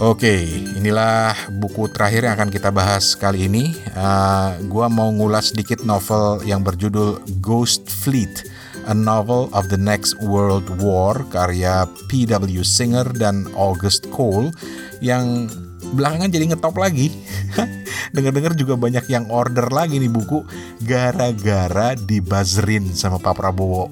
[0.00, 0.40] Oke,
[0.78, 3.74] inilah buku terakhir yang akan kita bahas kali ini.
[3.74, 8.46] Eh, gua mau ngulas sedikit novel yang berjudul Ghost Fleet,
[8.86, 12.62] a novel of the next world war karya P.W.
[12.62, 14.54] Singer dan August Cole
[15.02, 15.50] yang
[15.94, 17.12] belakangan jadi ngetop lagi.
[18.14, 20.42] Dengar-dengar juga banyak yang order lagi nih buku
[20.82, 23.90] gara-gara dibuzzerin sama Pak Prabowo.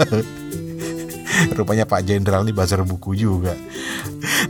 [1.56, 3.56] Rupanya Pak Jenderal nih buzzer buku juga.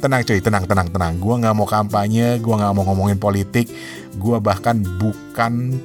[0.01, 1.15] Tenang cuy, tenang, tenang, tenang.
[1.21, 3.71] Gua nggak mau kampanye, gua nggak mau ngomongin politik.
[4.19, 5.79] Gua bahkan bukan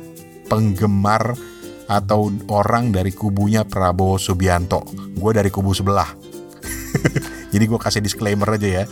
[0.48, 1.36] penggemar
[1.86, 4.86] atau orang dari kubunya Prabowo Subianto.
[5.14, 6.10] Gue dari kubu sebelah.
[7.54, 8.86] Jadi gue kasih disclaimer aja ya.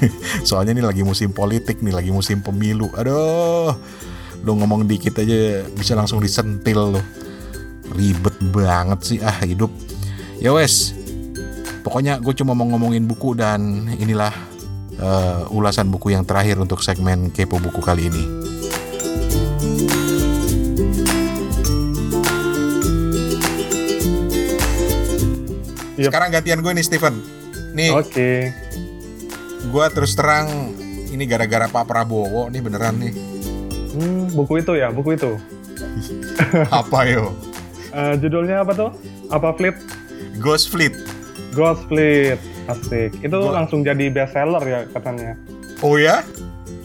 [0.48, 2.90] Soalnya ini lagi musim politik nih, lagi musim pemilu.
[2.94, 3.74] Aduh,
[4.42, 7.02] lo ngomong dikit aja bisa langsung disentil lo.
[7.94, 9.70] Ribet banget sih ah hidup.
[10.42, 10.92] Ya wes,
[11.86, 14.34] pokoknya gue cuma mau ngomongin buku dan inilah
[14.98, 18.24] eh, ulasan buku yang terakhir untuk segmen kepo buku kali ini.
[25.96, 26.12] Yep.
[26.12, 27.14] Sekarang gantian gue nih Steven.
[27.72, 28.52] Nih, Oke.
[29.66, 30.72] Gue terus terang
[31.06, 33.12] ini gara-gara Pak Prabowo nih beneran nih.
[33.96, 35.38] Hmm, buku itu ya, buku itu.
[36.70, 37.32] Apa yo?
[37.90, 38.90] Eh, judulnya apa tuh?
[39.28, 39.72] Apa Flip?
[40.36, 40.92] Ghost Fleet.
[41.50, 42.36] Ghost Fleet.
[42.68, 43.16] Asik.
[43.18, 45.32] Itu Gua- langsung jadi bestseller ya katanya.
[45.80, 46.20] Oh ya?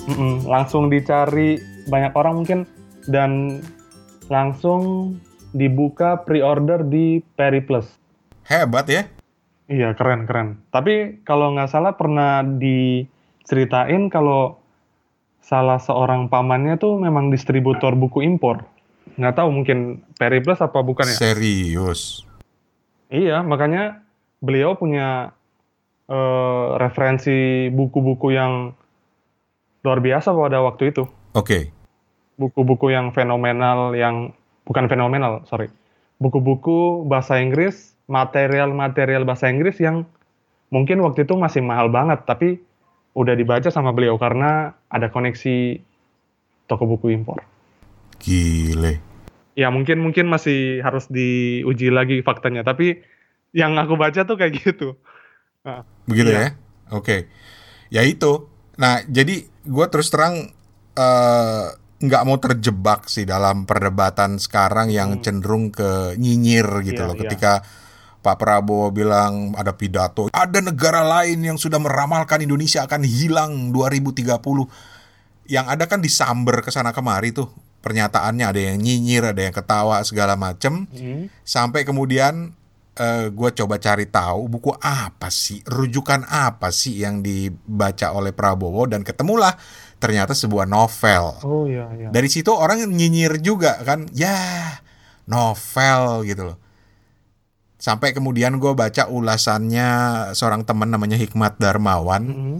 [0.07, 2.59] Mm-mm, langsung dicari banyak orang mungkin
[3.11, 3.59] dan
[4.31, 5.13] langsung
[5.51, 7.91] dibuka pre-order di Periplus.
[8.47, 9.03] Hebat ya?
[9.71, 10.59] Iya keren keren.
[10.67, 14.59] Tapi kalau nggak salah pernah diceritain kalau
[15.39, 18.67] salah seorang pamannya tuh memang distributor buku impor.
[19.15, 21.15] Nggak tahu mungkin Periplus apa bukan ya?
[21.15, 22.27] Serius.
[23.07, 24.03] Iya makanya
[24.43, 25.31] beliau punya
[26.11, 28.75] eh, referensi buku-buku yang
[29.87, 31.07] luar biasa pada waktu itu.
[31.31, 31.71] Oke.
[32.35, 34.35] Buku-buku yang fenomenal yang
[34.67, 35.71] bukan fenomenal, sorry.
[36.21, 40.03] Buku-buku bahasa Inggris, material-material bahasa Inggris yang
[40.67, 42.59] mungkin waktu itu masih mahal banget, tapi
[43.15, 45.79] udah dibaca sama beliau karena ada koneksi
[46.67, 47.39] toko buku impor.
[48.19, 48.99] Gile.
[49.55, 52.99] Ya mungkin mungkin masih harus diuji lagi faktanya, tapi
[53.55, 54.99] yang aku baca tuh kayak gitu.
[55.63, 56.39] Nah, Begitu iya.
[56.39, 56.49] ya?
[56.95, 57.27] Oke.
[57.91, 58.47] Ya itu.
[58.79, 60.51] Nah, jadi gue terus terang
[62.01, 67.05] nggak mau terjebak sih dalam perdebatan sekarang yang cenderung ke nyinyir gitu Hmm.
[67.05, 67.15] Iya, loh.
[67.15, 67.21] iya.
[67.27, 67.51] Ketika
[68.21, 74.37] Pak Prabowo bilang ada pidato, ada negara lain yang sudah meramalkan Indonesia akan hilang 2030.
[75.49, 77.49] Yang ada kan disamber ke sana kemari tuh
[77.81, 80.85] pernyataannya ada yang nyinyir, ada yang ketawa segala macem.
[80.93, 81.33] Hmm.
[81.41, 82.53] Sampai kemudian
[83.33, 89.01] gue coba cari tahu buku apa sih, rujukan apa sih yang dibaca oleh Prabowo dan
[89.01, 89.57] ketemulah
[89.97, 91.41] ternyata sebuah novel.
[91.41, 92.13] Oh iya iya.
[92.13, 94.37] Dari situ orang nyinyir juga kan, ya
[95.25, 96.60] novel gitu loh.
[97.81, 99.89] Sampai kemudian gue baca ulasannya
[100.31, 102.57] seorang teman namanya Hikmat Darmawan Mhm.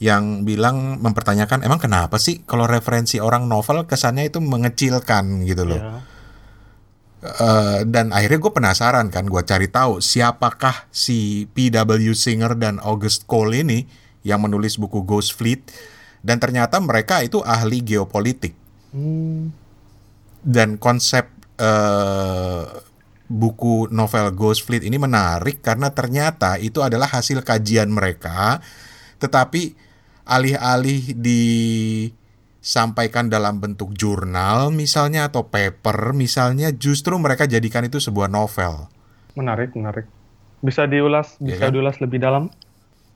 [0.00, 5.76] yang bilang mempertanyakan emang kenapa sih kalau referensi orang novel kesannya itu mengecilkan gitu loh.
[5.78, 5.92] Iya.
[7.24, 12.12] Eh, dan akhirnya gue penasaran kan, gue cari tahu siapakah si P.W.
[12.12, 13.88] Singer dan August Cole ini
[14.20, 15.60] yang menulis buku Ghost Fleet
[16.20, 18.52] dan ternyata mereka itu ahli geopolitik
[18.92, 19.52] Hmm.
[20.40, 22.64] dan konsep eh,
[23.28, 28.60] buku novel Ghost Fleet ini menarik karena ternyata itu adalah hasil kajian mereka
[29.16, 29.74] tetapi
[30.24, 31.16] alih-alih
[32.60, 38.88] disampaikan dalam bentuk jurnal misalnya atau paper misalnya justru mereka jadikan itu sebuah novel.
[39.36, 40.08] Menarik menarik.
[40.64, 41.72] Bisa diulas Iya bisa kan?
[41.76, 42.48] diulas lebih dalam?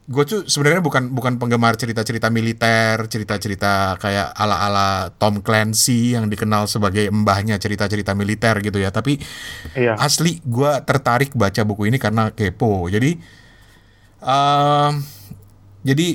[0.08, 6.64] Gue tuh sebenarnya bukan bukan penggemar cerita-cerita militer, cerita-cerita kayak ala-ala Tom Clancy yang dikenal
[6.64, 8.88] sebagai mbahnya cerita-cerita militer gitu ya.
[8.88, 9.20] Tapi
[9.76, 10.00] Iya.
[10.00, 12.88] asli gue tertarik baca buku ini karena kepo.
[12.88, 13.20] Jadi,
[14.24, 14.92] em,
[15.84, 16.06] jadi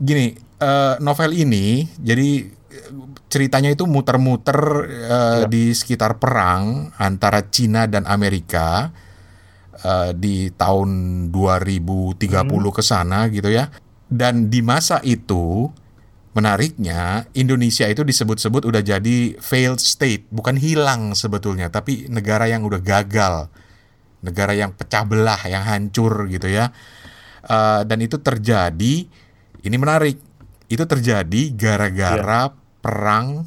[0.00, 0.26] gini
[0.62, 2.90] eh, novel ini jadi eh,
[3.28, 8.88] ceritanya itu muter-muter eh, di sekitar perang antara Cina dan Amerika
[9.84, 10.88] eh, di tahun
[11.30, 12.26] 2030
[12.72, 13.68] ke sana gitu ya.
[14.12, 15.68] Dan di masa itu
[16.32, 22.80] menariknya Indonesia itu disebut-sebut udah jadi failed state, bukan hilang sebetulnya, tapi negara yang udah
[22.80, 23.52] gagal.
[24.22, 26.72] Negara yang pecah belah, yang hancur gitu ya.
[27.42, 28.94] Eh, dan itu terjadi
[29.62, 30.18] ini menarik.
[30.72, 32.48] Itu terjadi gara-gara
[32.80, 33.44] perang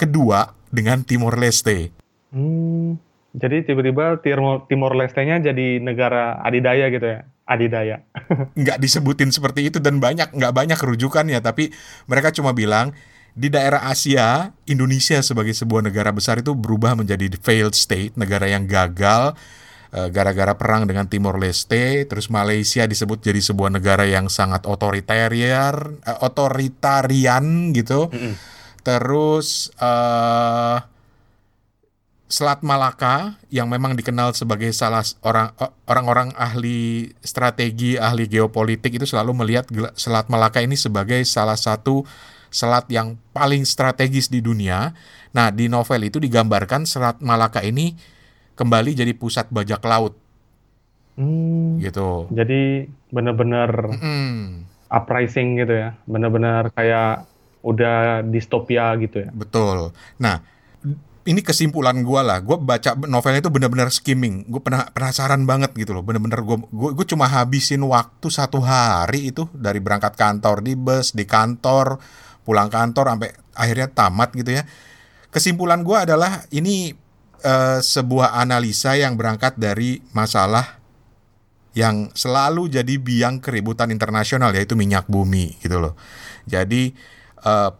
[0.00, 1.92] kedua dengan Timor Leste.
[2.34, 3.03] Hmm.
[3.34, 7.20] Jadi tiba-tiba Timor, Timor Leste-nya jadi negara adidaya gitu ya.
[7.44, 8.00] Adidaya.
[8.62, 11.74] nggak disebutin seperti itu dan banyak nggak banyak rujukannya tapi
[12.08, 12.94] mereka cuma bilang
[13.34, 18.70] di daerah Asia Indonesia sebagai sebuah negara besar itu berubah menjadi failed state negara yang
[18.70, 19.34] gagal
[19.90, 25.98] eh, gara-gara perang dengan Timor Leste terus Malaysia disebut jadi sebuah negara yang sangat otoritarian
[26.06, 28.08] eh, otoritarian gitu
[28.86, 30.93] terus eh
[32.34, 35.54] Selat Malaka yang memang dikenal sebagai salah orang
[35.86, 42.02] orang-orang ahli strategi, ahli geopolitik itu selalu melihat Selat Malaka ini sebagai salah satu
[42.50, 44.98] selat yang paling strategis di dunia.
[45.30, 47.94] Nah, di novel itu digambarkan Selat Malaka ini
[48.58, 50.18] kembali jadi pusat bajak laut
[51.14, 51.78] Hmm.
[51.78, 52.26] gitu.
[52.34, 55.94] Jadi benar-benar Mm, uprising gitu ya.
[56.10, 57.30] Benar-benar kayak
[57.62, 59.30] udah distopia gitu ya.
[59.30, 59.94] betul.
[60.18, 60.42] Nah,
[61.24, 62.38] ini kesimpulan gua lah.
[62.44, 64.44] Gue baca novelnya itu benar-benar skimming.
[64.44, 66.04] Gue pernah penasaran banget gitu loh.
[66.04, 71.24] Bener-bener gue gue cuma habisin waktu satu hari itu dari berangkat kantor di bus, di
[71.24, 71.96] kantor,
[72.44, 74.62] pulang kantor sampai akhirnya tamat gitu ya.
[75.32, 76.92] Kesimpulan gua adalah ini
[77.40, 80.84] eh, sebuah analisa yang berangkat dari masalah
[81.74, 85.96] yang selalu jadi biang keributan internasional yaitu minyak bumi gitu loh.
[86.44, 86.92] Jadi
[87.48, 87.70] eh,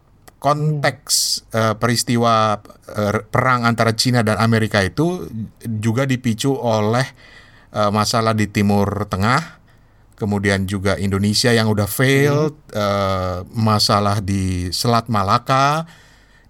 [0.45, 2.61] konteks eh, peristiwa
[2.93, 5.25] eh, perang antara Cina dan Amerika itu
[5.65, 7.09] juga dipicu oleh
[7.73, 9.41] eh, masalah di Timur Tengah,
[10.13, 15.89] kemudian juga Indonesia yang udah failed, eh, masalah di Selat Malaka,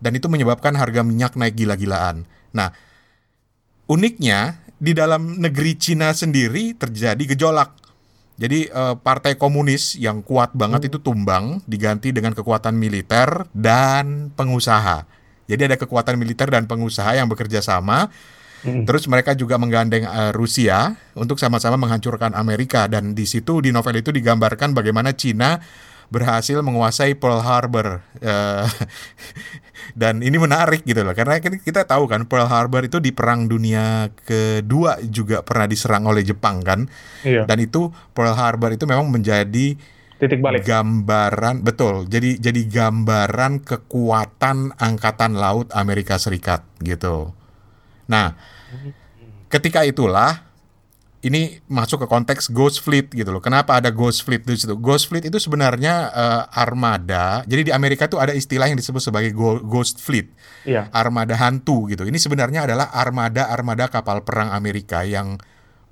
[0.04, 2.28] dan itu menyebabkan harga minyak naik gila-gilaan.
[2.52, 2.76] Nah,
[3.88, 7.85] uniknya di dalam negeri Cina sendiri terjadi gejolak.
[8.36, 15.08] Jadi eh, partai komunis yang kuat banget itu tumbang diganti dengan kekuatan militer dan pengusaha.
[15.46, 18.12] Jadi ada kekuatan militer dan pengusaha yang bekerja sama.
[18.66, 24.02] Terus mereka juga menggandeng eh, Rusia untuk sama-sama menghancurkan Amerika dan di situ di novel
[24.02, 25.62] itu digambarkan bagaimana Cina
[26.10, 28.02] berhasil menguasai Pearl Harbor.
[28.22, 28.66] Eh,
[30.00, 34.10] dan ini menarik gitu loh karena kita tahu kan Pearl Harbor itu di perang dunia
[34.26, 36.88] kedua juga pernah diserang oleh Jepang kan.
[37.26, 37.46] Iya.
[37.46, 39.78] Dan itu Pearl Harbor itu memang menjadi
[40.16, 40.64] Titik balik.
[40.64, 42.08] gambaran betul.
[42.08, 47.36] Jadi jadi gambaran kekuatan angkatan laut Amerika Serikat gitu.
[48.08, 48.38] Nah,
[49.52, 50.45] ketika itulah
[51.26, 53.42] ini masuk ke konteks Ghost Fleet gitu loh.
[53.42, 54.78] Kenapa ada Ghost Fleet di situ?
[54.78, 57.42] Ghost Fleet itu sebenarnya eh, armada.
[57.50, 59.34] Jadi di Amerika tuh ada istilah yang disebut sebagai
[59.66, 60.30] Ghost Fleet.
[60.70, 60.94] Iya.
[60.94, 62.06] Armada hantu gitu.
[62.06, 65.42] Ini sebenarnya adalah armada-armada kapal perang Amerika yang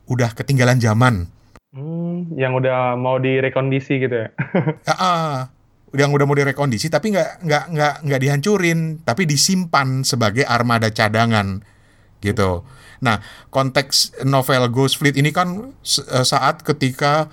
[0.05, 1.25] udah ketinggalan zaman.
[1.73, 4.29] Hmm, yang udah mau direkondisi gitu ya.
[4.93, 5.49] Ah.
[5.93, 11.61] yang udah mau direkondisi tapi nggak nggak nggak nggak dihancurin tapi disimpan sebagai armada cadangan
[12.17, 12.65] gitu.
[13.03, 13.19] Nah
[13.51, 17.27] konteks novel Ghost Fleet ini kan eh, saat ketika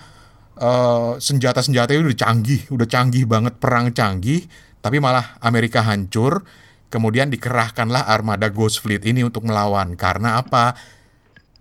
[0.58, 4.44] eh, senjata-senjata itu udah canggih, udah canggih banget perang canggih,
[4.82, 6.42] tapi malah Amerika hancur.
[6.90, 10.74] Kemudian dikerahkanlah armada Ghost Fleet ini untuk melawan karena apa?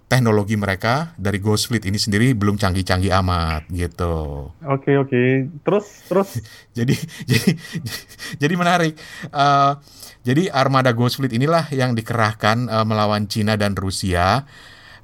[0.09, 4.49] Teknologi mereka dari Ghost Fleet ini sendiri belum canggih-canggih amat gitu.
[4.65, 5.53] Oke oke.
[5.61, 6.29] Terus terus.
[6.77, 6.97] jadi
[7.29, 7.49] jadi
[8.41, 8.97] jadi menarik.
[9.29, 9.71] Eh,
[10.25, 14.49] jadi armada Ghost Fleet inilah yang dikerahkan eh, melawan Cina dan Rusia.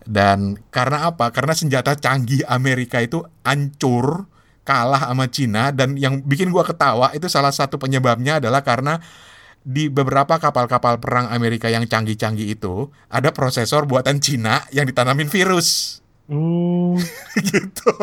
[0.05, 1.29] Dan karena apa?
[1.29, 4.25] Karena senjata canggih Amerika itu hancur,
[4.65, 8.97] kalah sama Cina dan yang bikin gua ketawa itu salah satu penyebabnya adalah karena
[9.65, 15.99] di beberapa kapal-kapal perang Amerika yang canggih-canggih itu ada prosesor buatan Cina yang ditanamin virus
[16.25, 16.97] Hmm,
[17.53, 17.93] gitu.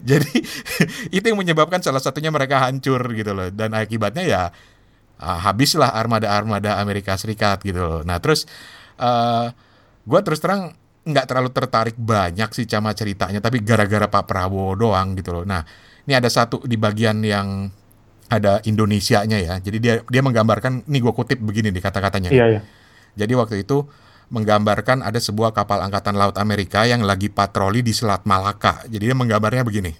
[0.00, 0.40] Jadi
[1.16, 4.42] itu yang menyebabkan salah satunya mereka hancur gitu loh dan akibatnya ya
[5.20, 8.00] ah, habislah armada-armada Amerika Serikat gitu loh.
[8.06, 8.48] Nah terus
[8.96, 9.46] eh
[10.02, 10.72] gue terus terang
[11.02, 15.44] nggak terlalu tertarik banyak sih sama ceritanya tapi gara-gara Pak Prabowo doang gitu loh.
[15.44, 15.60] Nah
[16.08, 17.68] ini ada satu di bagian yang
[18.32, 19.54] ada Indonesianya ya.
[19.60, 22.32] Jadi dia dia menggambarkan, ini gue kutip begini nih kata-katanya.
[22.32, 22.60] iya iya.
[23.12, 23.84] Jadi waktu itu
[24.32, 28.88] menggambarkan ada sebuah kapal angkatan laut Amerika yang lagi patroli di Selat Malaka.
[28.88, 29.92] Jadi dia menggambarnya begini.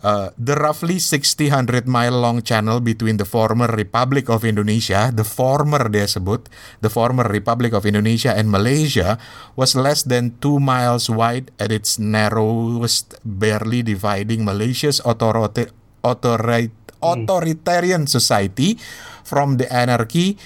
[0.00, 5.92] Uh, the roughly 60-100 mile long channel between the former Republic of Indonesia, the former
[5.92, 6.48] dia sebut,
[6.80, 9.20] the former Republic of Indonesia and Malaysia
[9.60, 15.68] was less than 2 miles wide at its narrowest, barely dividing Malaysia's authority,
[16.00, 18.76] authori- authoritarian society
[19.24, 20.36] from the anarchy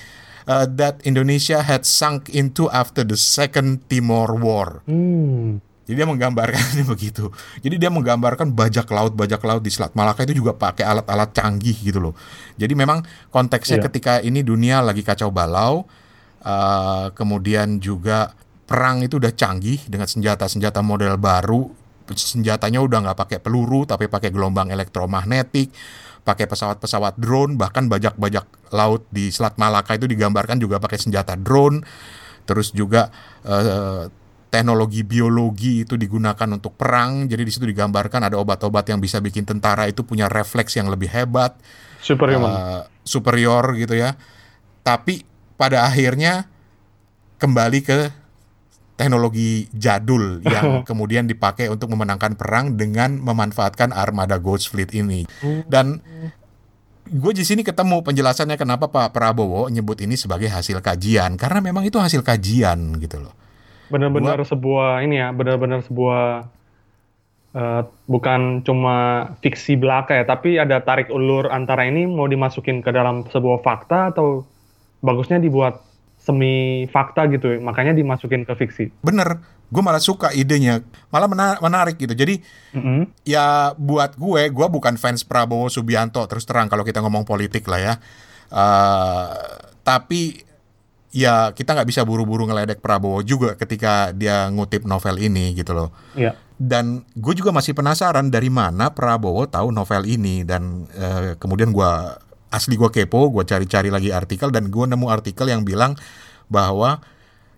[0.46, 4.82] uh, that Indonesia had sunk into after the Second Timor War.
[4.86, 5.61] Hmm.
[5.84, 7.28] Jadi dia menggambarkannya begitu.
[7.61, 11.76] Jadi dia menggambarkan bajak laut bajak laut di Selat Malaka itu juga pakai alat-alat canggih
[11.76, 12.14] gitu loh.
[12.57, 13.84] Jadi memang konteksnya Iya.
[13.92, 15.84] ketika ini dunia lagi kacau balau,
[16.40, 18.32] uh, kemudian juga
[18.64, 21.68] perang itu udah canggih dengan senjata-senjata model baru.
[22.09, 25.68] Senjatanya udah nggak pakai peluru tapi pakai gelombang elektromagnetik,
[26.24, 31.84] pakai pesawat-pesawat drone, bahkan bajak-bajak laut di Selat Malaka itu digambarkan juga pakai senjata drone.
[32.48, 33.12] Terus juga
[33.44, 34.08] eh,
[34.48, 37.28] teknologi biologi itu digunakan untuk perang.
[37.28, 41.12] Jadi di situ digambarkan ada obat-obat yang bisa bikin tentara itu punya refleks yang lebih
[41.12, 41.60] hebat,
[42.00, 42.50] Superhuman.
[42.50, 44.16] eh, superior gitu ya.
[44.80, 45.26] Tapi
[45.60, 46.48] pada akhirnya
[47.36, 48.23] kembali ke
[48.95, 55.26] teknologi jadul yang kemudian dipakai untuk memenangkan perang dengan memanfaatkan armada Ghost Fleet ini.
[55.66, 56.01] Dan
[57.05, 61.84] gue di sini ketemu penjelasannya kenapa Pak Prabowo nyebut ini sebagai hasil kajian karena memang
[61.84, 63.34] itu hasil kajian gitu loh.
[63.84, 66.49] benar-benar sebuah ini ya, benar-benar sebuah
[67.53, 72.90] eh, bukan cuma fiksi belaka ya, tapi ada tarik ulur antara ini mau dimasukin ke
[72.90, 74.49] dalam sebuah fakta atau
[75.05, 75.84] bagusnya dibuat
[76.24, 78.88] semi fakta gitu, ya, makanya dimasukin ke fiksi.
[79.04, 80.80] Bener, gue malah suka idenya,
[81.12, 82.16] malah mena- menarik gitu.
[82.16, 82.40] Jadi
[82.72, 83.12] Mm-mm.
[83.28, 87.80] ya buat gue, gue bukan fans Prabowo Subianto terus terang kalau kita ngomong politik lah
[87.80, 87.94] ya.
[88.48, 89.28] Eh,
[89.84, 90.40] tapi
[91.12, 95.92] ya kita nggak bisa buru-buru ngeledek Prabowo juga ketika dia ngutip novel ini gitu loh.
[96.16, 96.40] Iya.
[96.54, 101.90] Dan gue juga masih penasaran dari mana Prabowo tahu novel ini dan eh, kemudian gue
[102.55, 105.98] asli gue kepo, gue cari-cari lagi artikel dan gue nemu artikel yang bilang
[106.46, 107.02] bahwa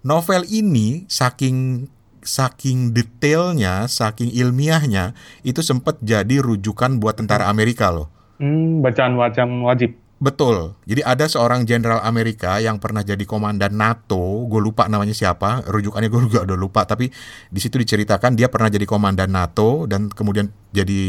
[0.01, 1.87] novel ini saking
[2.27, 5.15] saking detailnya, saking ilmiahnya
[5.47, 8.11] itu sempat jadi rujukan buat tentara Amerika loh.
[8.43, 9.95] Hmm, bacaan-bacaan wajib.
[10.17, 10.73] Betul.
[10.89, 16.09] Jadi ada seorang jenderal Amerika yang pernah jadi komandan NATO, gue lupa namanya siapa, rujukannya
[16.09, 17.13] gue juga udah lupa, tapi
[17.53, 21.01] di situ diceritakan dia pernah jadi komandan NATO dan kemudian jadi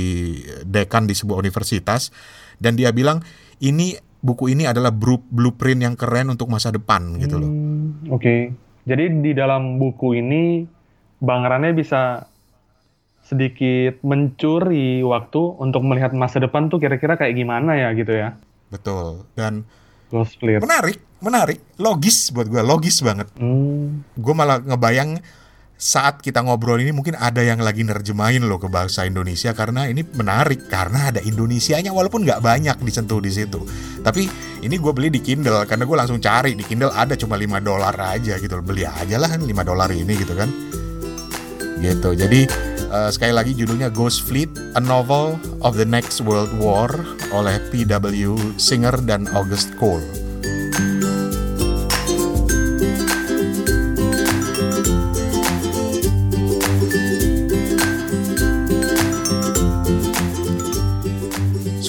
[0.67, 2.11] dekan di sebuah universitas
[2.59, 3.23] dan dia bilang
[3.63, 7.49] ini buku ini adalah blueprint yang keren untuk masa depan gitu loh.
[7.49, 8.53] Hmm, Oke.
[8.87, 10.63] Jadi di dalam buku ini
[11.19, 12.23] Bang Rane bisa
[13.27, 18.39] sedikit mencuri waktu untuk melihat masa depan tuh kira-kira kayak gimana ya gitu ya.
[18.71, 19.27] Betul.
[19.35, 19.67] Dan
[20.63, 23.27] menarik, menarik, logis buat gue, logis banget.
[23.35, 25.19] Hmm, Gue malah ngebayang
[25.77, 30.01] saat kita ngobrol ini mungkin ada yang lagi nerjemahin loh ke bahasa Indonesia karena ini
[30.01, 33.61] menarik karena ada Indonesianya walaupun nggak banyak disentuh di situ.
[34.01, 34.25] Tapi
[34.65, 37.93] ini gue beli di Kindle karena gue langsung cari di Kindle ada cuma 5 dolar
[37.93, 40.49] aja gitu beli aja lah 5 dolar ini gitu kan.
[41.77, 42.09] Gitu.
[42.17, 42.49] Jadi
[42.89, 46.89] eh, sekali lagi judulnya Ghost Fleet, a novel of the next world war
[47.29, 48.57] oleh P.W.
[48.57, 50.01] Singer dan August Cole.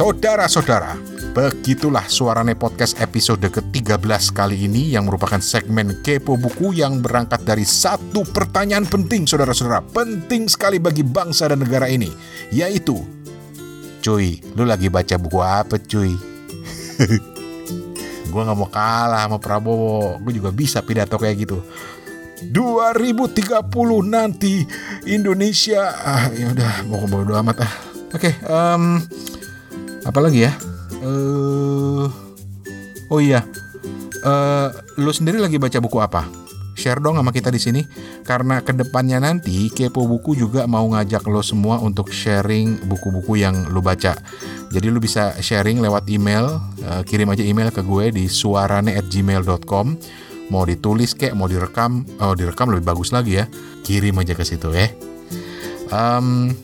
[0.09, 0.96] Saudara-saudara,
[1.36, 7.68] begitulah suarane podcast episode ke-13 kali ini yang merupakan segmen Kepo Buku yang berangkat dari
[7.68, 9.84] satu pertanyaan penting saudara-saudara.
[9.84, 12.09] Penting sekali bagi bangsa dan negara ini,
[12.48, 13.04] yaitu
[14.00, 16.16] Cuy, lu lagi baca buku apa cuy?
[18.32, 21.61] gue gak mau kalah sama Prabowo, gue juga bisa pidato kayak gitu.
[22.48, 23.61] 2030
[24.09, 24.64] nanti
[25.04, 27.74] Indonesia ah ya udah mau bodo amat ah.
[28.09, 29.38] Oke, em, apa
[30.16, 30.52] lagi ya?
[31.04, 32.06] Eh,
[33.12, 33.44] oh iya,
[34.18, 36.26] Eh, lu sendiri lagi baca buku apa?
[36.78, 37.82] Share dong sama kita di sini,
[38.22, 43.66] karena ke depannya nanti Kepo Buku juga mau ngajak lo semua untuk sharing buku-buku yang
[43.74, 44.14] lu baca.
[44.70, 49.86] Jadi lu bisa sharing lewat email, eh, kirim aja email ke gue di suarane@gmail.com.
[50.54, 53.44] Mau ditulis kek, mau direkam, oh direkam lebih bagus lagi ya.
[53.82, 54.86] Kirim aja ke situ ya.
[55.88, 56.54] Em,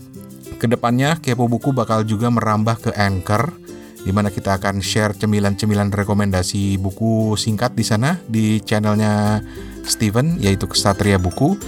[0.65, 3.53] ke depannya Kepo Buku bakal juga merambah ke Anchor
[4.01, 9.45] di mana kita akan share cemilan-cemilan rekomendasi buku singkat di sana di channelnya
[9.85, 11.61] Steven yaitu Kesatria Buku.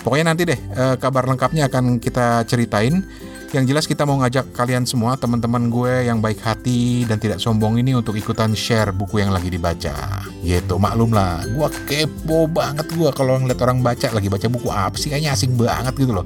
[0.00, 3.04] Pokoknya nanti deh eh, kabar lengkapnya akan kita ceritain.
[3.50, 7.82] Yang jelas kita mau ngajak kalian semua teman-teman gue yang baik hati dan tidak sombong
[7.82, 10.22] ini untuk ikutan share buku yang lagi dibaca.
[10.40, 14.96] Gitu maklum lah, gue kepo banget gue kalau ngeliat orang baca lagi baca buku apa
[14.96, 16.24] sih kayaknya asing banget gitu loh.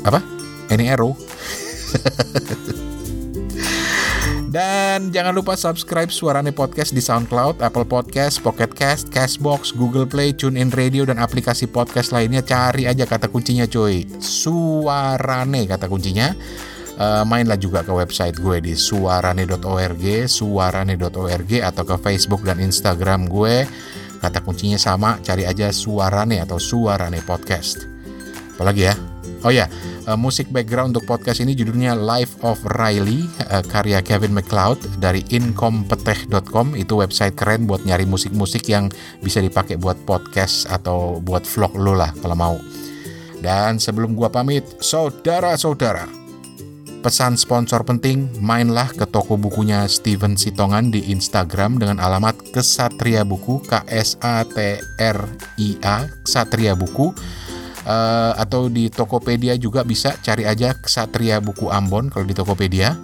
[0.00, 0.39] Apa?
[0.70, 1.18] Any arrow?
[4.50, 10.34] Dan jangan lupa subscribe Suarane Podcast di SoundCloud, Apple Podcast, Pocket Cast, Castbox, Google Play,
[10.34, 12.42] TuneIn Radio, dan aplikasi podcast lainnya.
[12.42, 14.10] Cari aja kata kuncinya cuy.
[14.18, 16.34] Suarane kata kuncinya.
[17.00, 23.70] Eh, mainlah juga ke website gue di suarane.org, suarane.org atau ke Facebook dan Instagram gue.
[24.18, 27.88] Kata kuncinya sama, cari aja Suarane atau Suarane Podcast.
[28.58, 29.09] Apalagi ya?
[29.40, 29.68] Oh ya,
[30.04, 35.24] eh, musik background untuk podcast ini judulnya Life of Riley, eh, karya Kevin MacLeod dari
[35.32, 36.76] incompetech.com.
[36.76, 38.92] Itu website keren buat nyari musik-musik yang
[39.24, 42.56] bisa dipakai buat podcast atau buat vlog lo lah kalau mau.
[43.40, 46.04] Dan sebelum gua pamit, saudara-saudara,
[47.00, 53.64] pesan sponsor penting, mainlah ke toko bukunya Steven Sitongan di Instagram dengan alamat Kesatria Buku,
[53.64, 55.18] K S A T R
[55.56, 57.16] I A, Kesatria Buku.
[57.80, 63.00] Eh, atau di Tokopedia juga bisa cari aja Kesatria Buku Ambon kalau di Tokopedia.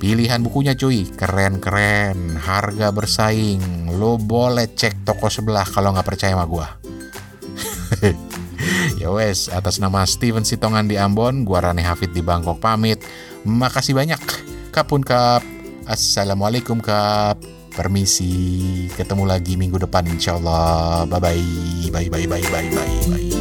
[0.00, 3.88] Pilihan bukunya cuy, keren-keren, harga bersaing.
[3.96, 6.68] Lo boleh cek toko sebelah kalau nggak percaya sama gua.
[9.00, 13.00] ya wes, atas nama Steven Sitongan di Ambon, gua Rane Hafid di Bangkok pamit.
[13.44, 14.20] Makasih banyak.
[14.72, 15.44] Kapun kap.
[15.84, 17.40] Assalamualaikum kap.
[17.72, 18.88] Permisi.
[18.92, 21.04] Ketemu lagi minggu depan insya Allah.
[21.08, 21.20] Bye
[21.92, 22.08] bye.
[22.08, 23.33] Bye bye